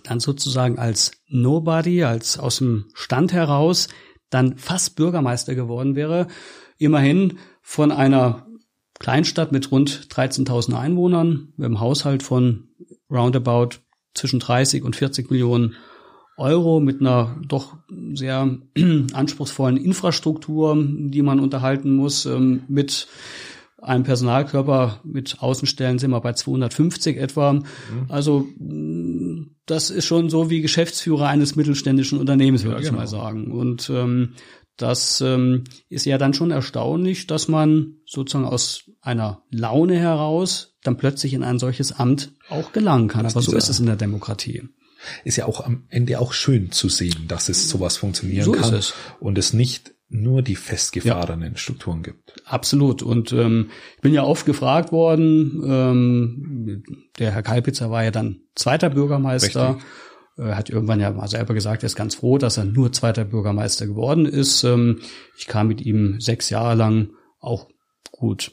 dann 0.04 0.20
sozusagen 0.20 0.78
als 0.78 1.12
Nobody, 1.26 2.04
als 2.04 2.38
aus 2.38 2.58
dem 2.58 2.86
Stand 2.94 3.32
heraus, 3.32 3.88
dann 4.30 4.56
fast 4.56 4.96
Bürgermeister 4.96 5.54
geworden 5.54 5.96
wäre. 5.96 6.28
Immerhin 6.78 7.38
von 7.62 7.90
einer 7.90 8.46
Kleinstadt 9.00 9.50
mit 9.50 9.70
rund 9.72 10.08
13.000 10.10 10.78
Einwohnern, 10.78 11.52
mit 11.56 11.66
einem 11.66 11.80
Haushalt 11.80 12.22
von 12.22 12.68
roundabout 13.10 13.80
zwischen 14.14 14.40
30 14.40 14.82
und 14.82 14.96
40 14.96 15.30
Millionen 15.30 15.74
Euro 16.36 16.80
mit 16.80 17.00
einer 17.00 17.36
doch 17.46 17.76
sehr 18.14 18.58
anspruchsvollen 19.12 19.76
Infrastruktur, 19.76 20.76
die 20.76 21.22
man 21.22 21.38
unterhalten 21.38 21.94
muss, 21.94 22.26
ähm, 22.26 22.62
mit 22.68 23.08
einem 23.82 24.04
Personalkörper 24.04 25.00
mit 25.04 25.38
Außenstellen 25.40 25.98
sind 25.98 26.10
wir 26.10 26.20
bei 26.20 26.32
250 26.32 27.16
etwa. 27.16 27.54
Mhm. 27.54 27.62
Also 28.08 28.46
das 29.66 29.90
ist 29.90 30.04
schon 30.04 30.28
so 30.28 30.50
wie 30.50 30.60
Geschäftsführer 30.60 31.28
eines 31.28 31.56
mittelständischen 31.56 32.18
Unternehmens, 32.18 32.64
würde 32.64 32.76
ja, 32.76 32.80
ich 32.80 32.88
genau. 32.88 32.98
mal 32.98 33.06
sagen. 33.06 33.52
Und 33.52 33.90
ähm, 33.90 34.34
das 34.80 35.20
ähm, 35.20 35.64
ist 35.88 36.06
ja 36.06 36.16
dann 36.16 36.32
schon 36.32 36.50
erstaunlich, 36.50 37.26
dass 37.26 37.48
man 37.48 37.96
sozusagen 38.06 38.46
aus 38.46 38.84
einer 39.02 39.42
Laune 39.50 39.98
heraus 39.98 40.76
dann 40.82 40.96
plötzlich 40.96 41.34
in 41.34 41.42
ein 41.42 41.58
solches 41.58 41.92
Amt 41.92 42.32
auch 42.48 42.72
gelangen 42.72 43.08
kann. 43.08 43.26
Aber 43.26 43.42
so 43.42 43.54
ist 43.54 43.68
es 43.68 43.78
in 43.78 43.86
der 43.86 43.96
Demokratie. 43.96 44.62
Ist 45.24 45.36
ja 45.36 45.46
auch 45.46 45.64
am 45.64 45.84
Ende 45.88 46.18
auch 46.18 46.32
schön 46.32 46.72
zu 46.72 46.88
sehen, 46.88 47.26
dass 47.28 47.48
es 47.48 47.68
sowas 47.68 47.96
funktionieren 47.96 48.44
so 48.44 48.52
kann 48.52 48.74
es. 48.74 48.94
und 49.18 49.38
es 49.38 49.52
nicht 49.52 49.92
nur 50.08 50.42
die 50.42 50.56
festgefahrenen 50.56 51.52
ja. 51.52 51.58
Strukturen 51.58 52.02
gibt. 52.02 52.34
Absolut. 52.44 53.02
Und 53.02 53.32
ähm, 53.32 53.70
ich 53.96 54.02
bin 54.02 54.12
ja 54.12 54.24
oft 54.24 54.44
gefragt 54.44 54.92
worden, 54.92 55.62
ähm, 55.64 56.82
der 57.18 57.32
Herr 57.32 57.42
Kalpitzer 57.42 57.90
war 57.90 58.02
ja 58.02 58.10
dann 58.10 58.40
zweiter 58.54 58.90
Bürgermeister. 58.90 59.74
Richtig 59.76 59.86
er 60.40 60.56
hat 60.56 60.70
irgendwann 60.70 61.00
ja 61.00 61.10
mal 61.10 61.28
selber 61.28 61.54
gesagt, 61.54 61.82
er 61.82 61.86
ist 61.86 61.96
ganz 61.96 62.14
froh, 62.14 62.38
dass 62.38 62.56
er 62.56 62.64
nur 62.64 62.92
zweiter 62.92 63.24
Bürgermeister 63.24 63.86
geworden 63.86 64.26
ist. 64.26 64.64
Ähm, 64.64 65.00
ich 65.36 65.46
kam 65.46 65.68
mit 65.68 65.80
ihm 65.80 66.20
sechs 66.20 66.50
Jahre 66.50 66.74
lang 66.74 67.10
auch 67.38 67.68
gut 68.10 68.52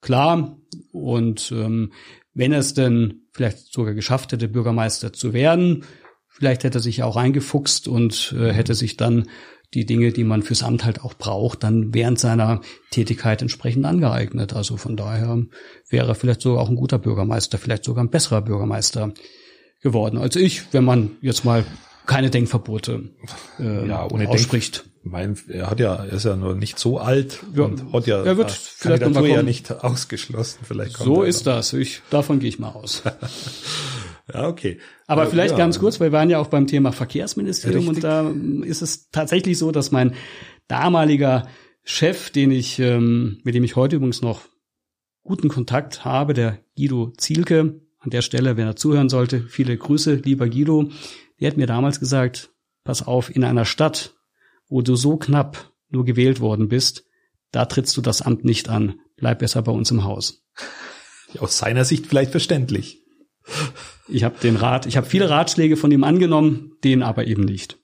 klar. 0.00 0.56
Und 0.92 1.52
ähm, 1.52 1.92
wenn 2.34 2.52
es 2.52 2.74
denn 2.74 3.24
vielleicht 3.34 3.72
sogar 3.72 3.94
geschafft 3.94 4.32
hätte, 4.32 4.48
Bürgermeister 4.48 5.12
zu 5.12 5.32
werden. 5.32 5.84
Vielleicht 6.28 6.64
hätte 6.64 6.78
er 6.78 6.82
sich 6.82 7.02
auch 7.02 7.16
eingefuchst 7.16 7.86
und 7.86 8.34
äh, 8.38 8.52
hätte 8.52 8.74
sich 8.74 8.96
dann 8.96 9.28
die 9.72 9.86
Dinge, 9.86 10.12
die 10.12 10.24
man 10.24 10.42
fürs 10.42 10.62
Amt 10.62 10.84
halt 10.84 11.00
auch 11.02 11.14
braucht, 11.14 11.64
dann 11.64 11.92
während 11.94 12.18
seiner 12.18 12.60
Tätigkeit 12.90 13.42
entsprechend 13.42 13.84
angeeignet. 13.84 14.54
Also 14.54 14.76
von 14.76 14.96
daher 14.96 15.44
wäre 15.88 16.08
er 16.08 16.14
vielleicht 16.14 16.42
sogar 16.42 16.62
auch 16.62 16.68
ein 16.68 16.76
guter 16.76 16.98
Bürgermeister, 16.98 17.58
vielleicht 17.58 17.84
sogar 17.84 18.04
ein 18.04 18.10
besserer 18.10 18.42
Bürgermeister 18.42 19.12
geworden 19.84 20.18
als 20.18 20.34
ich, 20.34 20.72
wenn 20.72 20.82
man 20.82 21.12
jetzt 21.20 21.44
mal 21.44 21.64
keine 22.06 22.30
Denkverbote 22.30 23.10
äh, 23.60 23.86
ja, 23.86 24.10
ohne 24.10 24.28
ausspricht. 24.28 24.78
Denk 24.78 24.94
mein, 25.04 25.36
er 25.48 25.70
hat 25.70 25.80
ja, 25.80 25.96
er 25.96 26.12
ist 26.14 26.24
ja 26.24 26.34
nur 26.34 26.54
nicht 26.54 26.78
so 26.78 26.98
alt 26.98 27.40
ja, 27.54 27.64
und 27.64 27.92
hat 27.92 28.06
ja, 28.06 28.24
er 28.24 28.36
wird 28.36 28.50
vielleicht 28.50 29.02
Kandidatur 29.02 29.28
ja 29.28 29.42
nicht 29.42 29.70
ausgeschlossen. 29.70 30.60
Vielleicht 30.62 30.96
so 30.96 31.22
ist 31.22 31.46
das. 31.46 31.72
Ich, 31.74 32.00
davon 32.10 32.40
gehe 32.40 32.48
ich 32.48 32.58
mal 32.58 32.70
aus. 32.70 33.02
ja, 34.32 34.48
okay. 34.48 34.78
Aber 35.06 35.24
ja, 35.24 35.30
vielleicht 35.30 35.52
ja. 35.52 35.58
ganz 35.58 35.78
kurz, 35.78 36.00
weil 36.00 36.10
wir 36.10 36.18
waren 36.18 36.30
ja 36.30 36.38
auch 36.38 36.46
beim 36.46 36.66
Thema 36.66 36.90
Verkehrsministerium 36.92 37.88
Richtig. 37.88 37.96
und 37.96 38.04
da 38.04 38.66
ist 38.66 38.80
es 38.80 39.10
tatsächlich 39.10 39.58
so, 39.58 39.70
dass 39.70 39.90
mein 39.90 40.14
damaliger 40.68 41.46
Chef, 41.82 42.30
den 42.30 42.50
ich, 42.50 42.78
ähm, 42.78 43.40
mit 43.44 43.54
dem 43.54 43.64
ich 43.64 43.76
heute 43.76 43.96
übrigens 43.96 44.22
noch 44.22 44.40
guten 45.22 45.48
Kontakt 45.48 46.04
habe, 46.06 46.32
der 46.32 46.60
Guido 46.76 47.12
Zielke, 47.18 47.80
an 48.04 48.10
der 48.10 48.22
Stelle, 48.22 48.56
wenn 48.56 48.66
er 48.66 48.76
zuhören 48.76 49.08
sollte, 49.08 49.40
viele 49.40 49.76
Grüße, 49.76 50.14
lieber 50.14 50.48
Guido, 50.48 50.90
der 51.40 51.50
hat 51.50 51.56
mir 51.56 51.66
damals 51.66 51.98
gesagt, 51.98 52.50
pass 52.84 53.06
auf, 53.06 53.34
in 53.34 53.44
einer 53.44 53.64
Stadt, 53.64 54.14
wo 54.68 54.82
du 54.82 54.94
so 54.94 55.16
knapp 55.16 55.72
nur 55.88 56.04
gewählt 56.04 56.40
worden 56.40 56.68
bist, 56.68 57.04
da 57.50 57.64
trittst 57.64 57.96
du 57.96 58.00
das 58.00 58.22
Amt 58.22 58.44
nicht 58.44 58.68
an. 58.68 59.00
Bleib 59.16 59.38
besser 59.38 59.62
bei 59.62 59.72
uns 59.72 59.90
im 59.90 60.04
Haus. 60.04 60.44
Aus 61.38 61.58
seiner 61.58 61.84
Sicht 61.84 62.06
vielleicht 62.06 62.30
verständlich. 62.30 63.02
Ich 64.08 64.24
habe 64.24 64.38
den 64.40 64.56
Rat, 64.56 64.86
ich 64.86 64.96
habe 64.96 65.06
viele 65.06 65.30
Ratschläge 65.30 65.76
von 65.76 65.90
ihm 65.90 66.04
angenommen, 66.04 66.72
den 66.84 67.02
aber 67.02 67.26
eben 67.26 67.44
nicht. 67.44 67.78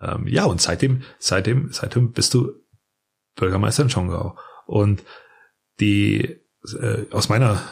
Ähm, 0.00 0.26
ja, 0.28 0.44
und 0.44 0.60
seitdem, 0.60 1.02
seitdem, 1.18 1.72
seitdem 1.72 2.12
bist 2.12 2.34
du 2.34 2.52
Bürgermeister 3.36 3.82
in 3.82 3.90
Schongau. 3.90 4.36
Und 4.66 5.02
die, 5.80 6.40
äh, 6.78 7.04
aus 7.10 7.28
meiner 7.28 7.62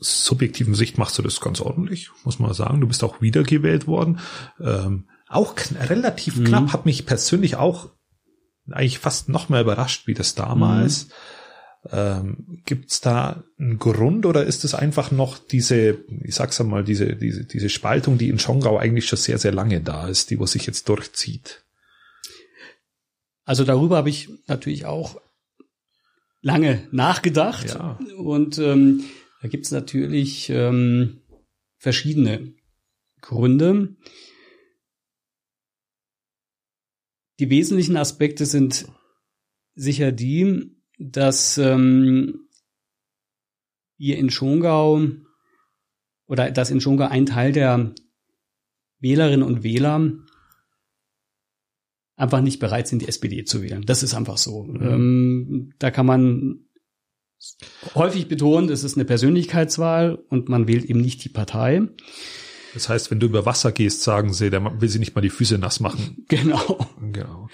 subjektiven 0.00 0.74
Sicht 0.74 0.98
machst 0.98 1.18
du 1.18 1.22
das 1.22 1.40
ganz 1.40 1.60
ordentlich, 1.60 2.10
muss 2.24 2.38
man 2.38 2.52
sagen. 2.54 2.80
Du 2.80 2.86
bist 2.86 3.02
auch 3.02 3.20
wiedergewählt 3.20 3.86
worden. 3.86 4.20
Ähm, 4.60 5.04
auch 5.28 5.54
relativ 5.88 6.36
mhm. 6.36 6.44
knapp, 6.44 6.72
hat 6.72 6.86
mich 6.86 7.06
persönlich 7.06 7.56
auch 7.56 7.90
eigentlich 8.70 8.98
fast 8.98 9.28
noch 9.28 9.48
mehr 9.48 9.60
überrascht, 9.60 10.06
wie 10.06 10.14
das 10.14 10.34
damals. 10.34 11.06
Mhm. 11.06 11.10
Ähm, 11.92 12.62
Gibt 12.64 12.90
es 12.90 13.00
da 13.00 13.44
einen 13.58 13.78
Grund 13.78 14.26
oder 14.26 14.44
ist 14.44 14.64
es 14.64 14.74
einfach 14.74 15.10
noch 15.12 15.38
diese, 15.38 15.98
ich 16.22 16.34
sag's 16.34 16.60
einmal, 16.60 16.82
diese, 16.82 17.14
diese, 17.14 17.44
diese 17.44 17.68
Spaltung, 17.68 18.18
die 18.18 18.28
in 18.28 18.38
Schongau 18.38 18.76
eigentlich 18.76 19.06
schon 19.06 19.18
sehr, 19.18 19.38
sehr 19.38 19.52
lange 19.52 19.80
da 19.80 20.08
ist, 20.08 20.30
die, 20.30 20.38
wo 20.38 20.46
sich 20.46 20.66
jetzt 20.66 20.88
durchzieht? 20.88 21.62
Also 23.44 23.62
darüber 23.62 23.98
habe 23.98 24.10
ich 24.10 24.28
natürlich 24.48 24.86
auch 24.86 25.20
lange 26.42 26.88
nachgedacht 26.90 27.68
ja. 27.68 27.98
und 28.16 28.58
ähm, 28.58 29.04
da 29.46 29.48
gibt 29.48 29.66
es 29.66 29.70
natürlich 29.70 30.50
ähm, 30.50 31.20
verschiedene 31.78 32.52
Gründe. 33.20 33.94
Die 37.38 37.48
wesentlichen 37.48 37.96
Aspekte 37.96 38.44
sind 38.44 38.88
sicher 39.76 40.10
die, 40.10 40.76
dass 40.98 41.58
ähm, 41.58 42.48
wir 43.98 44.18
in 44.18 44.30
Schongau 44.30 45.02
oder 46.26 46.50
dass 46.50 46.72
in 46.72 46.80
Schongau 46.80 47.06
ein 47.06 47.26
Teil 47.26 47.52
der 47.52 47.94
Wählerinnen 48.98 49.46
und 49.46 49.62
Wähler 49.62 50.12
einfach 52.16 52.40
nicht 52.40 52.58
bereit 52.58 52.88
sind, 52.88 53.02
die 53.02 53.08
SPD 53.08 53.44
zu 53.44 53.62
wählen. 53.62 53.86
Das 53.86 54.02
ist 54.02 54.14
einfach 54.14 54.38
so. 54.38 54.64
Mhm. 54.64 54.82
Ähm, 54.82 55.72
da 55.78 55.92
kann 55.92 56.06
man 56.06 56.65
häufig 57.94 58.28
betont, 58.28 58.70
es 58.70 58.84
ist 58.84 58.96
eine 58.96 59.04
Persönlichkeitswahl 59.04 60.18
und 60.28 60.48
man 60.48 60.68
wählt 60.68 60.84
eben 60.84 61.00
nicht 61.00 61.24
die 61.24 61.28
Partei. 61.28 61.82
Das 62.74 62.90
heißt, 62.90 63.10
wenn 63.10 63.20
du 63.20 63.26
über 63.26 63.46
Wasser 63.46 63.72
gehst, 63.72 64.02
sagen 64.02 64.34
sie, 64.34 64.50
der 64.50 64.80
will 64.80 64.88
sie 64.90 64.98
nicht 64.98 65.14
mal 65.14 65.22
die 65.22 65.30
Füße 65.30 65.56
nass 65.56 65.80
machen. 65.80 66.24
Genau. 66.28 66.78
Genau. 67.12 67.48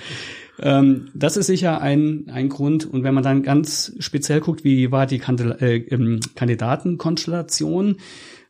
Ähm, 0.59 1.11
das 1.15 1.37
ist 1.37 1.47
sicher 1.47 1.81
ein, 1.81 2.29
ein 2.29 2.49
Grund. 2.49 2.87
Und 2.87 3.05
wenn 3.05 3.15
man 3.15 3.23
dann 3.23 3.43
ganz 3.43 3.95
speziell 4.01 4.41
guckt, 4.41 4.65
wie 4.65 4.91
war 4.91 5.07
die 5.07 5.21
äh, 5.21 5.77
ähm, 5.77 6.21
Kandidatenkonstellation, 6.35 7.99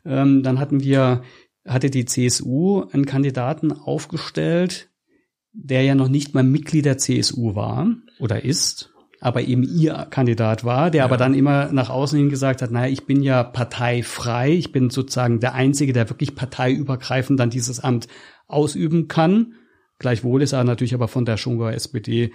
ähm, 0.04 0.42
dann 0.42 0.58
hatten 0.58 0.82
wir, 0.82 1.22
hatte 1.66 1.90
die 1.90 2.06
CSU 2.06 2.84
einen 2.90 3.06
Kandidaten 3.06 3.72
aufgestellt, 3.72 4.90
der 5.52 5.82
ja 5.82 5.94
noch 5.94 6.08
nicht 6.08 6.34
mal 6.34 6.42
Mitglied 6.42 6.86
der 6.86 6.98
CSU 6.98 7.54
war 7.54 7.94
oder 8.18 8.44
ist 8.44 8.91
aber 9.22 9.42
eben 9.42 9.62
ihr 9.62 10.08
Kandidat 10.10 10.64
war, 10.64 10.90
der 10.90 10.98
ja. 10.98 11.04
aber 11.04 11.16
dann 11.16 11.32
immer 11.32 11.70
nach 11.72 11.90
außen 11.90 12.18
hin 12.18 12.28
gesagt 12.28 12.60
hat, 12.60 12.72
naja, 12.72 12.92
ich 12.92 13.06
bin 13.06 13.22
ja 13.22 13.44
parteifrei, 13.44 14.50
ich 14.50 14.72
bin 14.72 14.90
sozusagen 14.90 15.38
der 15.38 15.54
Einzige, 15.54 15.92
der 15.92 16.10
wirklich 16.10 16.34
parteiübergreifend 16.34 17.38
dann 17.38 17.48
dieses 17.48 17.78
Amt 17.78 18.08
ausüben 18.48 19.06
kann. 19.06 19.54
Gleichwohl 20.00 20.42
ist 20.42 20.52
er 20.52 20.64
natürlich 20.64 20.92
aber 20.92 21.06
von 21.06 21.24
der 21.24 21.36
Schongauer 21.36 21.70
SPD 21.70 22.32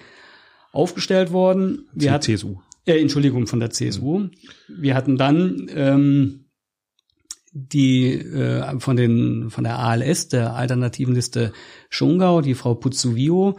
aufgestellt 0.72 1.34
worden. 1.34 1.90
Wir 1.92 2.14
hatten, 2.14 2.24
CSU. 2.24 2.60
Äh, 2.86 3.02
Entschuldigung, 3.02 3.48
von 3.48 3.60
der 3.60 3.70
CSU. 3.70 4.30
Wir 4.70 4.96
hatten 4.96 5.18
dann 5.18 5.70
ähm, 5.76 6.46
die 7.52 8.14
äh, 8.14 8.80
von 8.80 8.96
den 8.96 9.50
von 9.50 9.66
der 9.66 9.78
ALS, 9.78 10.30
der 10.30 10.56
alternativen 10.56 11.16
Liste 11.16 11.52
Schongau, 11.90 12.40
die 12.40 12.54
Frau 12.54 12.76
Puzzuvio, 12.76 13.58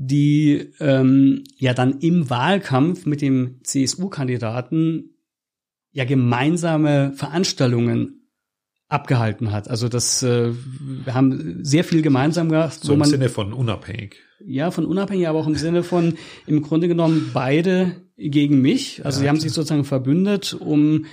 die 0.00 0.70
ähm, 0.78 1.42
ja 1.56 1.74
dann 1.74 1.98
im 1.98 2.30
Wahlkampf 2.30 3.04
mit 3.04 3.20
dem 3.20 3.58
CSU-Kandidaten 3.64 5.16
ja 5.90 6.04
gemeinsame 6.04 7.12
Veranstaltungen 7.14 8.30
abgehalten 8.88 9.50
hat. 9.50 9.68
Also 9.68 9.88
das 9.88 10.22
äh, 10.22 10.52
wir 11.04 11.14
haben 11.14 11.64
sehr 11.64 11.82
viel 11.82 12.02
gemeinsam 12.02 12.48
gemacht. 12.48 12.78
So 12.80 12.92
im 12.92 13.00
man, 13.00 13.08
Sinne 13.08 13.28
von 13.28 13.52
unabhängig. 13.52 14.18
Ja, 14.46 14.70
von 14.70 14.86
unabhängig, 14.86 15.26
aber 15.26 15.40
auch 15.40 15.48
im 15.48 15.56
Sinne 15.56 15.82
von 15.82 16.14
im 16.46 16.62
Grunde 16.62 16.86
genommen 16.86 17.32
beide 17.34 17.96
gegen 18.16 18.60
mich. 18.60 19.04
Also 19.04 19.18
ja, 19.18 19.22
sie 19.22 19.28
haben 19.30 19.40
sich 19.40 19.50
sozusagen 19.50 19.84
verbündet, 19.84 20.54
um 20.54 21.06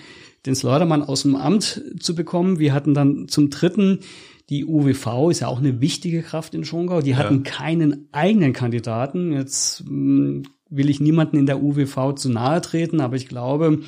den 0.45 0.53
Slaughtermann 0.53 1.01
aus 1.01 1.23
dem 1.23 1.35
Amt 1.35 1.81
zu 1.99 2.13
bekommen. 2.13 2.59
Wir 2.59 2.71
hatten 2.71 2.93
dann 2.93 3.27
zum 3.29 3.49
dritten 3.49 4.01
die 4.49 4.65
UWV 4.65 5.31
ist 5.31 5.39
ja 5.39 5.47
auch 5.47 5.59
eine 5.59 5.81
wichtige 5.81 6.21
Kraft 6.21 6.53
in 6.53 6.63
Schongau. 6.63 7.01
Die 7.01 7.15
hatten 7.15 7.43
ja. 7.43 7.51
keinen 7.51 8.07
eigenen 8.11 8.53
Kandidaten. 8.53 9.31
Jetzt 9.31 9.83
mh, 9.85 9.89
hm, 9.89 10.43
will 10.69 10.89
ich 10.89 10.99
niemanden 10.99 11.37
in 11.37 11.45
der 11.45 11.61
UWV 11.61 12.13
zu 12.15 12.29
nahe 12.29 12.61
treten, 12.61 13.01
aber 13.01 13.15
ich 13.15 13.27
glaube, 13.27 13.79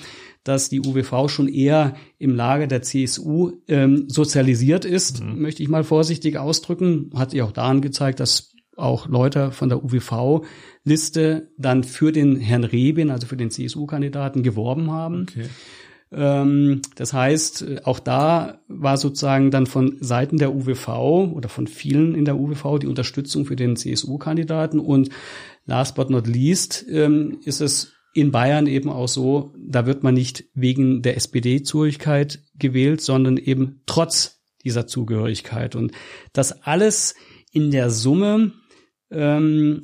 dass 0.43 0.70
die 0.70 0.80
UWV 0.80 1.30
schon 1.30 1.48
eher 1.48 1.96
im 2.17 2.36
Lager 2.36 2.67
der 2.67 2.82
CSU 2.82 3.52
ähm, 3.67 4.06
sozialisiert 4.08 4.86
ist, 4.86 5.24
mhm. 5.24 5.41
möchte 5.41 5.62
ich 5.62 5.70
mal 5.70 5.84
vorsichtig 5.84 6.38
ausdrücken. 6.38 7.12
Hat 7.15 7.32
sich 7.32 7.41
auch 7.41 7.52
daran 7.52 7.82
gezeigt, 7.82 8.20
dass 8.20 8.54
auch 8.78 9.08
Leute 9.08 9.52
von 9.52 9.70
der 9.70 9.84
UWV-Liste 9.84 11.52
dann 11.58 11.84
für 11.84 12.12
den 12.12 12.39
Herrn 12.39 12.63
Rebin, 12.63 13.10
also 13.10 13.28
für 13.28 13.38
den 13.38 13.52
CSU-Kandidaten, 13.52 14.43
geworben 14.43 14.91
haben. 14.91 15.24
Okay. 15.24 15.48
Ähm, 16.12 16.82
das 16.96 17.13
heißt, 17.13 17.86
auch 17.86 18.00
da 18.00 18.60
war 18.67 18.98
sozusagen 18.98 19.52
dann 19.52 19.65
von 19.65 19.98
Seiten 20.00 20.38
der 20.38 20.54
UWV 20.56 20.88
oder 21.34 21.50
von 21.50 21.67
vielen 21.67 22.15
in 22.15 22.26
der 22.26 22.38
UWV 22.38 22.80
die 22.80 22.88
Unterstützung 22.88 23.46
für 23.46 23.56
den 23.56 23.76
CSU-Kandidaten. 23.76 24.80
Und 24.80 25.10
last 25.65 25.96
but 25.96 26.10
not 26.10 26.28
least 26.28 26.86
ähm, 26.89 27.39
ist 27.43 27.62
es 27.62 27.93
in 28.13 28.32
Bayern 28.32 28.65
eben 28.67 28.89
auch 28.89 29.08
so, 29.08 29.54
da 29.60 29.86
wird 29.86 30.02
man 30.04 30.15
nicht 30.15 30.46
wegen 30.54 31.02
der 31.02 31.17
SPD-Zugehörigkeit 31.17 32.39
gewählt, 32.56 33.02
sondern 33.02 33.38
eben 33.38 33.84
trotz 33.86 34.41
dieser 34.63 34.88
Zugehörigkeit. 34.88 35.76
Und 35.76 35.91
das 36.34 36.63
alles 36.63 37.15
in 37.52 37.70
der 37.70 37.89
Summe, 37.89 38.54
ähm, 39.12 39.84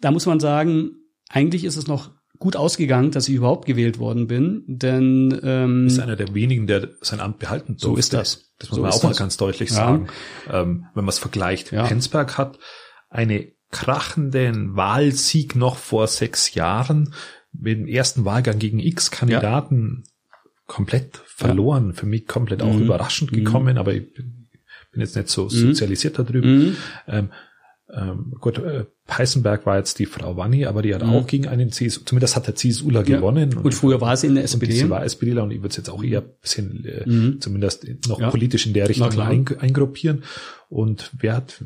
da 0.00 0.10
muss 0.10 0.26
man 0.26 0.40
sagen, 0.40 0.92
eigentlich 1.28 1.64
ist 1.64 1.76
es 1.76 1.86
noch 1.86 2.12
gut 2.42 2.56
ausgegangen, 2.56 3.12
dass 3.12 3.28
ich 3.28 3.36
überhaupt 3.36 3.66
gewählt 3.66 4.00
worden 4.00 4.26
bin, 4.26 4.64
denn 4.66 5.40
ähm, 5.44 5.86
ist 5.86 6.00
einer 6.00 6.16
der 6.16 6.34
wenigen, 6.34 6.66
der 6.66 6.88
sein 7.00 7.20
Amt 7.20 7.38
behalten 7.38 7.76
durfte. 7.76 7.86
So 7.86 7.96
ist 7.96 8.12
das. 8.12 8.52
Das 8.58 8.70
muss 8.70 8.76
so 8.76 8.82
man 8.82 8.90
auch 8.90 9.02
mal 9.04 9.14
ganz 9.14 9.36
deutlich 9.36 9.70
ja. 9.70 9.76
sagen. 9.76 10.08
Ähm, 10.50 10.86
wenn 10.94 11.04
man 11.04 11.10
es 11.10 11.20
vergleicht, 11.20 11.70
ja. 11.70 11.86
Penzberg 11.86 12.36
hat 12.38 12.58
eine 13.08 13.52
krachenden 13.70 14.74
Wahlsieg 14.74 15.54
noch 15.54 15.76
vor 15.76 16.08
sechs 16.08 16.54
Jahren 16.54 17.14
mit 17.52 17.78
dem 17.78 17.86
ersten 17.86 18.24
Wahlgang 18.24 18.58
gegen 18.58 18.80
X 18.80 19.12
Kandidaten 19.12 20.02
ja. 20.04 20.36
komplett 20.66 21.20
verloren. 21.24 21.94
Für 21.94 22.06
mich 22.06 22.26
komplett 22.26 22.60
auch 22.62 22.74
mhm. 22.74 22.82
überraschend 22.82 23.30
gekommen, 23.30 23.74
mhm. 23.74 23.78
aber 23.78 23.94
ich 23.94 24.12
bin, 24.12 24.48
jetzt 24.96 25.14
nicht 25.14 25.28
so 25.28 25.44
mhm. 25.44 25.48
sozialisiert 25.50 26.18
darüber. 26.18 26.48
Mhm. 26.48 26.76
Ähm, 27.06 27.30
ähm, 27.94 28.34
gut, 28.40 28.58
äh, 28.58 28.86
Heisenberg 29.10 29.66
war 29.66 29.76
jetzt 29.76 29.98
die 29.98 30.06
Frau 30.06 30.36
Wanni, 30.36 30.64
aber 30.64 30.80
die 30.80 30.94
hat 30.94 31.04
mhm. 31.04 31.10
auch 31.10 31.26
gegen 31.26 31.46
einen 31.46 31.70
CSU, 31.70 32.00
zumindest 32.04 32.36
hat 32.36 32.46
der 32.46 32.54
CSUler 32.54 33.06
ja. 33.06 33.16
gewonnen. 33.16 33.54
Und, 33.54 33.66
und, 33.66 33.74
früher 33.74 34.00
war 34.00 34.16
sie 34.16 34.28
in 34.28 34.34
der 34.36 34.44
SPD. 34.44 34.72
sie 34.72 34.88
war 34.88 35.04
SPDler 35.04 35.42
und 35.42 35.50
ich 35.50 35.58
würde 35.58 35.68
es 35.68 35.76
jetzt 35.76 35.90
auch 35.90 36.02
eher 36.02 36.20
ein 36.20 36.30
bisschen, 36.40 36.84
äh, 36.86 37.08
mhm. 37.08 37.40
zumindest 37.40 37.86
noch 38.08 38.20
ja. 38.20 38.30
politisch 38.30 38.66
in 38.66 38.72
der 38.72 38.88
Richtung 38.88 39.10
ein, 39.20 39.46
eingruppieren. 39.58 40.22
Und 40.70 41.10
wer 41.18 41.36
hat, 41.36 41.62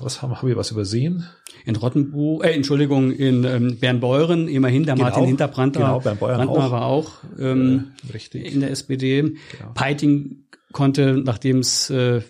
was 0.00 0.22
haben, 0.22 0.34
haben 0.34 0.48
wir 0.48 0.56
was 0.56 0.72
übersehen? 0.72 1.28
In 1.64 1.76
Rottenbuch, 1.76 2.42
äh, 2.42 2.52
Entschuldigung, 2.52 3.12
in 3.12 3.44
ähm, 3.44 3.76
Bernbeuren, 3.78 4.48
immerhin, 4.48 4.84
der 4.84 4.94
genau, 4.94 5.06
Martin 5.06 5.26
Hinterbrandner, 5.26 5.80
genau, 5.80 6.00
Bernbeuren 6.00 6.48
auch. 6.48 6.70
war 6.72 6.86
auch 6.86 7.12
ähm, 7.38 7.92
äh, 8.08 8.12
richtig. 8.12 8.52
in 8.52 8.60
der 8.60 8.72
SPD. 8.72 9.22
Genau. 9.22 9.36
Peiting 9.74 10.46
konnte, 10.72 11.20
nachdem 11.24 11.58
es 11.58 11.90
äh, 11.90 12.22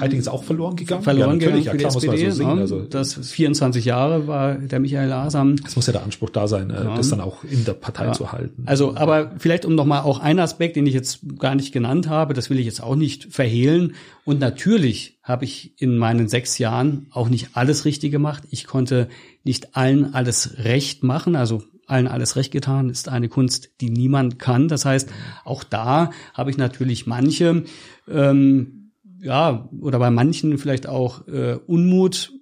Heiting 0.00 0.18
ist 0.18 0.28
auch 0.28 0.44
verloren 0.44 0.76
gegangen. 0.76 1.02
Verloren 1.02 1.40
ja, 1.40 1.50
gegangen 1.50 1.70
für 1.70 1.76
die 1.78 1.84
SPD. 1.84 2.30
So 2.30 2.36
sehen, 2.36 2.58
also, 2.58 2.80
das 2.80 3.14
24 3.14 3.84
Jahre 3.84 4.26
war 4.26 4.54
der 4.54 4.80
Michael 4.80 5.12
Asam. 5.12 5.56
Es 5.66 5.76
muss 5.76 5.86
ja 5.86 5.92
der 5.92 6.02
Anspruch 6.02 6.30
da 6.30 6.48
sein, 6.48 6.70
äh, 6.70 6.84
ja. 6.84 6.96
das 6.96 7.10
dann 7.10 7.20
auch 7.20 7.44
in 7.44 7.64
der 7.64 7.74
Partei 7.74 8.06
ja. 8.06 8.12
zu 8.12 8.32
halten. 8.32 8.64
Also, 8.66 8.96
aber 8.96 9.32
vielleicht 9.38 9.64
um 9.64 9.74
nochmal 9.74 10.02
auch 10.02 10.18
einen 10.18 10.40
Aspekt, 10.40 10.76
den 10.76 10.86
ich 10.86 10.94
jetzt 10.94 11.20
gar 11.38 11.54
nicht 11.54 11.72
genannt 11.72 12.08
habe, 12.08 12.34
das 12.34 12.50
will 12.50 12.58
ich 12.58 12.66
jetzt 12.66 12.82
auch 12.82 12.96
nicht 12.96 13.32
verhehlen. 13.32 13.94
Und 14.24 14.40
natürlich 14.40 15.18
habe 15.22 15.44
ich 15.44 15.80
in 15.80 15.96
meinen 15.96 16.28
sechs 16.28 16.58
Jahren 16.58 17.06
auch 17.10 17.28
nicht 17.28 17.50
alles 17.54 17.84
richtig 17.84 18.10
gemacht. 18.10 18.44
Ich 18.50 18.66
konnte 18.66 19.08
nicht 19.44 19.76
allen 19.76 20.14
alles 20.14 20.58
recht 20.58 21.04
machen. 21.04 21.36
Also 21.36 21.62
allen 21.92 22.08
alles 22.08 22.36
recht 22.36 22.50
getan, 22.50 22.90
ist 22.90 23.08
eine 23.08 23.28
Kunst, 23.28 23.70
die 23.80 23.90
niemand 23.90 24.38
kann. 24.38 24.68
Das 24.68 24.84
heißt, 24.84 25.10
auch 25.44 25.62
da 25.62 26.10
habe 26.34 26.50
ich 26.50 26.56
natürlich 26.56 27.06
manche, 27.06 27.64
ähm, 28.08 28.92
ja, 29.20 29.68
oder 29.80 29.98
bei 29.98 30.10
manchen 30.10 30.58
vielleicht 30.58 30.88
auch 30.88 31.28
äh, 31.28 31.58
Unmut 31.66 32.32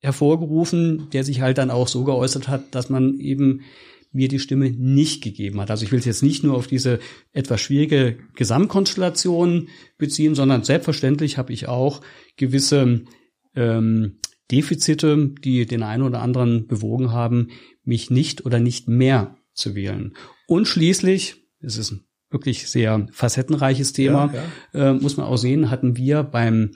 hervorgerufen, 0.00 1.08
der 1.12 1.24
sich 1.24 1.40
halt 1.40 1.58
dann 1.58 1.70
auch 1.70 1.88
so 1.88 2.04
geäußert 2.04 2.48
hat, 2.48 2.74
dass 2.74 2.90
man 2.90 3.18
eben 3.18 3.62
mir 4.12 4.28
die 4.28 4.40
Stimme 4.40 4.70
nicht 4.70 5.22
gegeben 5.22 5.60
hat. 5.60 5.70
Also 5.70 5.84
ich 5.84 5.92
will 5.92 5.98
es 5.98 6.04
jetzt 6.04 6.22
nicht 6.22 6.44
nur 6.44 6.54
auf 6.54 6.66
diese 6.66 6.98
etwas 7.32 7.60
schwierige 7.60 8.18
Gesamtkonstellation 8.34 9.68
beziehen, 9.96 10.34
sondern 10.34 10.64
selbstverständlich 10.64 11.38
habe 11.38 11.52
ich 11.52 11.66
auch 11.68 12.02
gewisse 12.36 13.04
ähm, 13.54 14.18
Defizite, 14.50 15.30
die 15.42 15.64
den 15.64 15.82
einen 15.82 16.02
oder 16.02 16.20
anderen 16.20 16.66
bewogen 16.66 17.10
haben, 17.12 17.48
mich 17.84 18.10
nicht 18.10 18.44
oder 18.46 18.60
nicht 18.60 18.88
mehr 18.88 19.36
zu 19.54 19.74
wählen. 19.74 20.14
Und 20.46 20.66
schließlich, 20.66 21.36
es 21.60 21.76
ist 21.76 21.92
ein 21.92 22.04
wirklich 22.30 22.68
sehr 22.68 23.06
facettenreiches 23.12 23.92
Thema, 23.92 24.32
ja, 24.32 24.42
ja. 24.80 24.90
Äh, 24.90 24.94
muss 24.94 25.16
man 25.16 25.26
auch 25.26 25.36
sehen, 25.36 25.70
hatten 25.70 25.96
wir 25.96 26.22
beim 26.22 26.72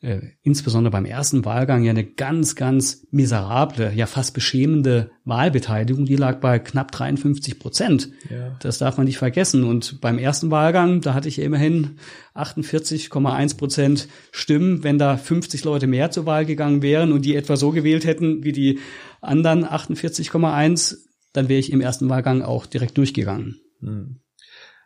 äh, 0.00 0.20
insbesondere 0.42 0.92
beim 0.92 1.04
ersten 1.04 1.44
Wahlgang 1.44 1.82
ja 1.82 1.90
eine 1.90 2.04
ganz, 2.04 2.54
ganz 2.54 3.06
miserable, 3.10 3.92
ja 3.94 4.06
fast 4.06 4.32
beschämende 4.32 5.10
Wahlbeteiligung. 5.24 6.04
Die 6.04 6.14
lag 6.14 6.38
bei 6.38 6.60
knapp 6.60 6.92
53 6.92 7.58
Prozent. 7.58 8.10
Ja. 8.30 8.56
Das 8.60 8.78
darf 8.78 8.96
man 8.96 9.06
nicht 9.06 9.18
vergessen. 9.18 9.64
Und 9.64 10.00
beim 10.00 10.18
ersten 10.18 10.52
Wahlgang, 10.52 11.00
da 11.00 11.14
hatte 11.14 11.28
ich 11.28 11.40
immerhin 11.40 11.98
48,1 12.36 13.56
Prozent 13.56 14.08
Stimmen. 14.30 14.84
Wenn 14.84 14.98
da 14.98 15.16
50 15.16 15.64
Leute 15.64 15.88
mehr 15.88 16.12
zur 16.12 16.26
Wahl 16.26 16.46
gegangen 16.46 16.80
wären 16.82 17.10
und 17.10 17.24
die 17.24 17.34
etwa 17.34 17.56
so 17.56 17.72
gewählt 17.72 18.06
hätten 18.06 18.44
wie 18.44 18.52
die 18.52 18.78
anderen 19.20 19.64
48,1, 19.64 20.96
dann 21.32 21.48
wäre 21.48 21.58
ich 21.58 21.72
im 21.72 21.80
ersten 21.80 22.08
Wahlgang 22.08 22.42
auch 22.42 22.66
direkt 22.66 22.96
durchgegangen. 22.98 23.60
Hm. 23.80 24.20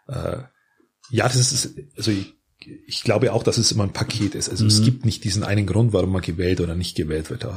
Äh, 0.09 0.39
ja, 1.11 1.25
das 1.25 1.53
ist, 1.53 1.79
also 1.99 2.11
ich 2.11 2.35
ich 2.87 3.03
glaube 3.03 3.33
auch, 3.33 3.43
dass 3.43 3.59
es 3.59 3.73
immer 3.73 3.85
ein 3.85 3.93
Paket 3.93 4.35
ist. 4.35 4.49
Also 4.49 4.65
mhm. 4.65 4.71
es 4.71 4.83
gibt 4.83 5.05
nicht 5.05 5.25
diesen 5.25 5.45
einen 5.45 5.67
Grund, 5.67 5.93
warum 5.93 6.11
man 6.11 6.23
gewählt 6.23 6.61
oder 6.61 6.75
nicht 6.75 6.97
gewählt 6.97 7.31
wird. 7.31 7.45
Da 7.45 7.57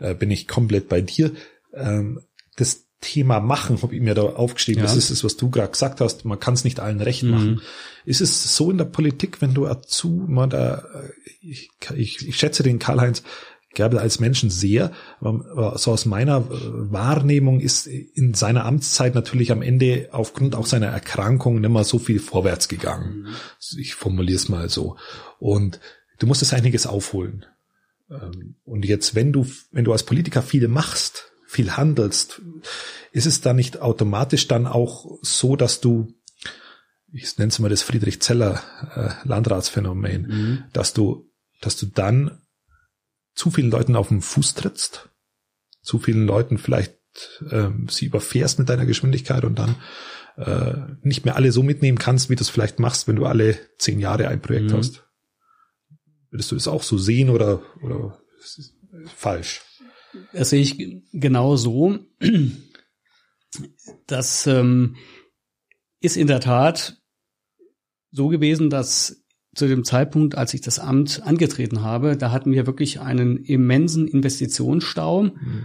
äh, 0.00 0.14
bin 0.14 0.30
ich 0.30 0.48
komplett 0.48 0.88
bei 0.88 1.00
dir. 1.00 1.32
Ähm, 1.74 2.20
das 2.56 2.86
Thema 3.00 3.40
machen, 3.40 3.80
habe 3.82 3.94
ich 3.94 4.00
mir 4.00 4.14
da 4.14 4.22
aufgeschrieben, 4.22 4.82
ja. 4.82 4.88
das 4.88 4.96
ist 4.96 5.10
es, 5.10 5.22
was 5.22 5.36
du 5.36 5.50
gerade 5.50 5.70
gesagt 5.70 6.00
hast, 6.00 6.24
man 6.24 6.40
kann 6.40 6.54
es 6.54 6.64
nicht 6.64 6.80
allen 6.80 7.00
recht 7.00 7.22
mhm. 7.22 7.30
machen. 7.30 7.62
Ist 8.04 8.20
es 8.20 8.56
so 8.56 8.70
in 8.70 8.78
der 8.78 8.86
Politik, 8.86 9.42
wenn 9.42 9.54
du 9.54 9.64
dazu, 9.66 10.24
man 10.26 10.50
da, 10.50 10.78
äh, 10.78 11.10
ich, 11.42 11.70
ich, 11.94 12.26
ich 12.26 12.36
schätze 12.36 12.62
den 12.62 12.78
Karl-Heinz 12.78 13.22
Gerbel 13.76 13.98
als 13.98 14.18
Menschen 14.18 14.50
sehr, 14.50 14.90
aber 15.20 15.78
so 15.78 15.92
aus 15.92 16.06
meiner 16.06 16.38
äh, 16.38 16.42
Wahrnehmung 16.90 17.60
ist 17.60 17.86
in 17.86 18.34
seiner 18.34 18.64
Amtszeit 18.64 19.14
natürlich 19.14 19.52
am 19.52 19.62
Ende 19.62 20.08
aufgrund 20.10 20.56
auch 20.56 20.66
seiner 20.66 20.88
Erkrankung 20.88 21.60
nicht 21.60 21.70
mehr 21.70 21.84
so 21.84 22.00
viel 22.00 22.18
vorwärts 22.18 22.66
gegangen. 22.68 23.22
Mhm. 23.22 23.78
Ich 23.78 23.94
formuliere 23.94 24.36
es 24.36 24.48
mal 24.48 24.68
so. 24.68 24.96
Und 25.38 25.78
du 26.18 26.26
musstest 26.26 26.54
einiges 26.54 26.86
aufholen. 26.86 27.44
Ähm, 28.10 28.56
und 28.64 28.84
jetzt, 28.84 29.14
wenn 29.14 29.32
du, 29.32 29.46
wenn 29.70 29.84
du 29.84 29.92
als 29.92 30.02
Politiker 30.02 30.42
viel 30.42 30.66
machst, 30.66 31.30
viel 31.46 31.76
handelst, 31.76 32.40
ist 33.12 33.26
es 33.26 33.40
dann 33.42 33.56
nicht 33.56 33.80
automatisch 33.80 34.48
dann 34.48 34.66
auch 34.66 35.18
so, 35.22 35.54
dass 35.54 35.80
du 35.80 36.08
ich 37.12 37.38
nenne 37.38 37.48
es 37.48 37.58
mal 37.58 37.68
das 37.68 37.82
Friedrich 37.82 38.20
Zeller 38.20 38.60
äh, 38.94 39.26
Landratsphänomen, 39.26 40.26
mhm. 40.26 40.64
dass 40.72 40.92
du, 40.92 41.30
dass 41.62 41.76
du 41.76 41.86
dann 41.86 42.42
zu 43.36 43.50
vielen 43.50 43.70
Leuten 43.70 43.94
auf 43.94 44.08
den 44.08 44.22
Fuß 44.22 44.54
trittst, 44.54 45.10
zu 45.82 45.98
vielen 45.98 46.26
Leuten 46.26 46.58
vielleicht 46.58 46.96
ähm, 47.50 47.86
sie 47.88 48.06
überfährst 48.06 48.58
mit 48.58 48.68
deiner 48.68 48.86
Geschwindigkeit 48.86 49.44
und 49.44 49.58
dann 49.58 49.76
äh, 50.36 50.96
nicht 51.02 51.24
mehr 51.24 51.36
alle 51.36 51.52
so 51.52 51.62
mitnehmen 51.62 51.98
kannst, 51.98 52.28
wie 52.28 52.36
du 52.36 52.42
es 52.42 52.50
vielleicht 52.50 52.78
machst, 52.78 53.08
wenn 53.08 53.16
du 53.16 53.26
alle 53.26 53.58
zehn 53.78 54.00
Jahre 54.00 54.28
ein 54.28 54.42
Projekt 54.42 54.70
mhm. 54.70 54.76
hast. 54.76 55.04
Würdest 56.30 56.50
du 56.50 56.56
das 56.56 56.68
auch 56.68 56.82
so 56.82 56.98
sehen 56.98 57.30
oder, 57.30 57.62
oder 57.82 58.18
falsch? 59.14 59.62
Das 60.32 60.50
sehe 60.50 60.60
ich 60.62 61.02
genau 61.12 61.56
so. 61.56 61.98
Das 64.06 64.46
ähm, 64.46 64.96
ist 66.00 66.16
in 66.16 66.26
der 66.26 66.40
Tat 66.40 67.00
so 68.10 68.28
gewesen, 68.28 68.70
dass 68.70 69.25
zu 69.56 69.66
dem 69.66 69.84
Zeitpunkt, 69.84 70.36
als 70.36 70.54
ich 70.54 70.60
das 70.60 70.78
Amt 70.78 71.22
angetreten 71.24 71.82
habe, 71.82 72.16
da 72.16 72.30
hatten 72.30 72.52
wir 72.52 72.66
wirklich 72.66 73.00
einen 73.00 73.38
immensen 73.38 74.06
Investitionsstau, 74.06 75.24
mhm. 75.24 75.62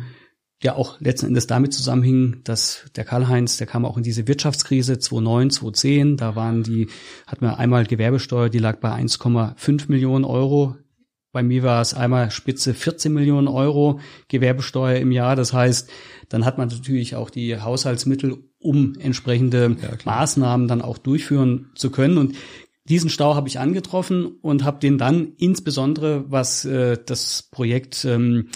der 0.63 0.77
auch 0.77 0.99
letzten 1.01 1.27
Endes 1.27 1.45
damit 1.45 1.73
zusammenhing, 1.73 2.41
dass 2.45 2.85
der 2.95 3.03
Karl-Heinz, 3.03 3.57
der 3.57 3.67
kam 3.67 3.85
auch 3.85 3.97
in 3.97 4.03
diese 4.03 4.27
Wirtschaftskrise 4.27 4.97
2009, 4.97 5.49
2010, 5.51 6.17
da 6.17 6.35
waren 6.37 6.63
die, 6.63 6.87
hatten 7.27 7.45
wir 7.45 7.59
einmal 7.59 7.85
Gewerbesteuer, 7.85 8.49
die 8.49 8.59
lag 8.59 8.79
bei 8.79 8.93
1,5 8.93 9.89
Millionen 9.89 10.23
Euro. 10.23 10.77
Bei 11.33 11.43
mir 11.43 11.63
war 11.63 11.81
es 11.81 11.93
einmal 11.93 12.31
spitze 12.31 12.73
14 12.73 13.11
Millionen 13.11 13.47
Euro 13.49 13.99
Gewerbesteuer 14.29 14.99
im 14.99 15.11
Jahr. 15.11 15.35
Das 15.35 15.53
heißt, 15.53 15.89
dann 16.29 16.45
hat 16.45 16.57
man 16.57 16.69
natürlich 16.69 17.15
auch 17.15 17.29
die 17.29 17.59
Haushaltsmittel, 17.59 18.37
um 18.57 18.95
entsprechende 18.99 19.75
ja, 19.81 19.89
Maßnahmen 20.05 20.67
dann 20.67 20.81
auch 20.81 20.97
durchführen 20.97 21.71
zu 21.75 21.89
können. 21.89 22.17
Und 22.17 22.35
diesen 22.91 23.09
Stau 23.09 23.35
habe 23.35 23.47
ich 23.47 23.57
angetroffen 23.57 24.25
und 24.41 24.65
habe 24.65 24.79
den 24.79 24.97
dann 24.97 25.31
insbesondere, 25.37 26.25
was 26.29 26.65
äh, 26.65 26.97
das 27.05 27.43
Projekt 27.49 28.03
ähm, 28.03 28.49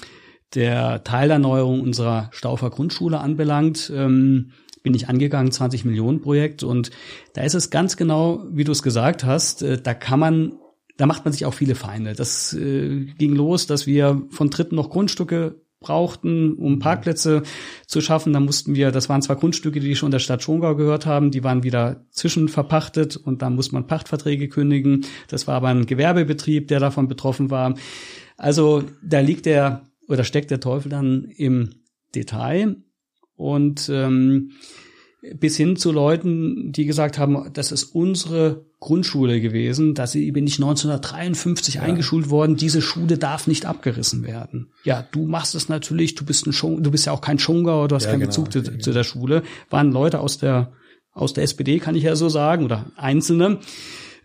der 0.54 1.06
Teilerneuerung 1.06 1.80
unserer 1.80 2.30
Staufer 2.32 2.69
Grundschule 2.69 3.19
anbelangt, 3.19 3.91
ähm, 3.95 4.52
bin 4.84 4.93
ich 4.93 5.08
angegangen, 5.08 5.54
20 5.54 5.86
Millionen 5.86 6.21
Projekt. 6.21 6.63
Und 6.63 6.91
da 7.34 7.43
ist 7.43 7.56
es 7.56 7.69
ganz 7.69 7.95
genau, 7.95 8.43
wie 8.52 8.65
du 8.65 8.74
es 8.74 8.84
gesagt 8.84 9.24
hast, 9.24 9.62
äh, 9.62 9.82
da 9.82 9.93
kann 9.93 10.19
man 10.19 10.54
da 10.98 11.06
macht 11.06 11.26
man 11.26 11.34
sich 11.34 11.45
auch 11.45 11.54
viele 11.54 11.76
Feinde. 11.76 12.13
Das 12.13 12.54
äh, 12.54 13.06
ging 13.17 13.36
los, 13.36 13.67
dass 13.67 13.86
wir 13.86 14.21
von 14.30 14.50
Dritten 14.50 14.76
noch 14.76 14.89
Grundstücke 14.89 15.60
brauchten, 15.86 16.54
um 16.54 16.74
mhm. 16.74 16.80
Parkplätze 16.80 17.43
zu 17.86 18.02
schaffen. 18.02 18.34
Da 18.34 18.39
mussten 18.39 18.76
wir, 18.76 18.91
das 18.91 19.08
waren 19.08 19.21
zwar 19.21 19.36
Grundstücke, 19.36 19.80
die 19.80 19.95
schon 19.95 20.12
der 20.12 20.19
Stadt 20.19 20.43
Schongau 20.43 20.76
gehört 20.76 21.06
haben, 21.06 21.32
die 21.32 21.43
waren 21.43 21.63
wieder 21.63 22.06
zwischenverpachtet 22.12 23.15
und 23.15 23.41
da 23.41 23.50
muss 23.50 23.71
man 23.71 23.88
Pachtverträge 23.88 24.50
kündigen. 24.50 25.06
Das 25.28 25.48
war 25.48 25.56
aber 25.56 25.69
ein 25.69 25.86
Gewerbebetrieb, 25.86 26.67
der 26.67 26.80
davon 26.80 27.08
betroffen 27.08 27.50
war. 27.52 27.76
Also 28.38 28.84
da 29.04 29.19
liegt 29.19 29.45
der 29.45 29.84
oder 30.08 30.24
steckt 30.24 30.52
der 30.52 30.60
Teufel 30.60 30.89
dann 30.89 31.26
im 31.26 31.69
Detail 32.13 32.78
und 33.36 33.89
ähm, 33.91 34.52
bis 35.34 35.58
hin 35.58 35.76
zu 35.76 35.92
Leuten, 35.92 36.72
die 36.72 36.86
gesagt 36.86 37.18
haben, 37.18 37.52
das 37.54 37.72
ist 37.72 37.84
unsere 37.84 38.66
Grundschule 38.80 39.42
gewesen, 39.42 39.96
dass 39.96 40.12
sie 40.12 40.28
eben 40.28 40.44
nicht 40.44 40.60
1953 40.60 41.76
ja. 41.76 41.82
eingeschult 41.82 42.30
worden, 42.30 42.56
diese 42.56 42.82
Schule 42.82 43.18
darf 43.18 43.48
nicht 43.48 43.66
abgerissen 43.66 44.24
werden. 44.24 44.72
Ja, 44.84 45.08
du 45.12 45.26
machst 45.26 45.56
es 45.56 45.70
natürlich, 45.70 46.16
du 46.16 46.26
bist 46.26 46.46
ein 46.46 46.54
Schong, 46.54 46.84
du 46.84 46.92
bist 46.92 47.06
ja 47.06 47.12
auch 47.12 47.22
kein 47.22 47.40
Schongauer, 47.40 47.88
du 47.88 47.96
hast 47.96 48.04
ja, 48.04 48.12
keinen 48.12 48.22
genau. 48.22 48.44
Bezug 48.44 48.52
zu, 48.52 48.78
zu, 48.78 48.94
der 48.94 49.04
Schule. 49.04 49.44
Waren 49.70 49.92
Leute 49.92 50.20
aus 50.20 50.38
der 50.38 50.74
aus 51.16 51.34
der 51.34 51.46
SPD, 51.46 51.80
kann 51.80 51.96
ich 51.96 52.04
ja 52.04 52.16
so 52.16 52.30
sagen, 52.30 52.66
oder 52.66 52.92
Einzelne. 52.98 53.60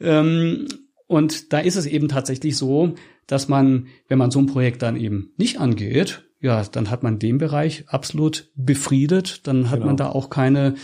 Ähm, 0.00 0.66
und 1.06 1.52
da 1.52 1.60
ist 1.60 1.76
es 1.76 1.86
eben 1.86 2.08
tatsächlich 2.08 2.56
so, 2.56 2.94
dass 3.26 3.48
man, 3.48 3.86
wenn 4.08 4.18
man 4.18 4.30
so 4.30 4.40
ein 4.40 4.46
Projekt 4.46 4.82
dann 4.82 4.96
eben 4.96 5.32
nicht 5.36 5.60
angeht, 5.60 6.24
ja, 6.40 6.62
dann 6.64 6.90
hat 6.90 7.02
man 7.02 7.18
den 7.18 7.38
Bereich 7.38 7.84
absolut 7.88 8.50
befriedet. 8.54 9.46
Dann 9.46 9.68
hat 9.68 9.76
genau. 9.76 9.86
man 9.86 9.96
da 9.96 10.08
auch 10.08 10.30
keine, 10.30 10.74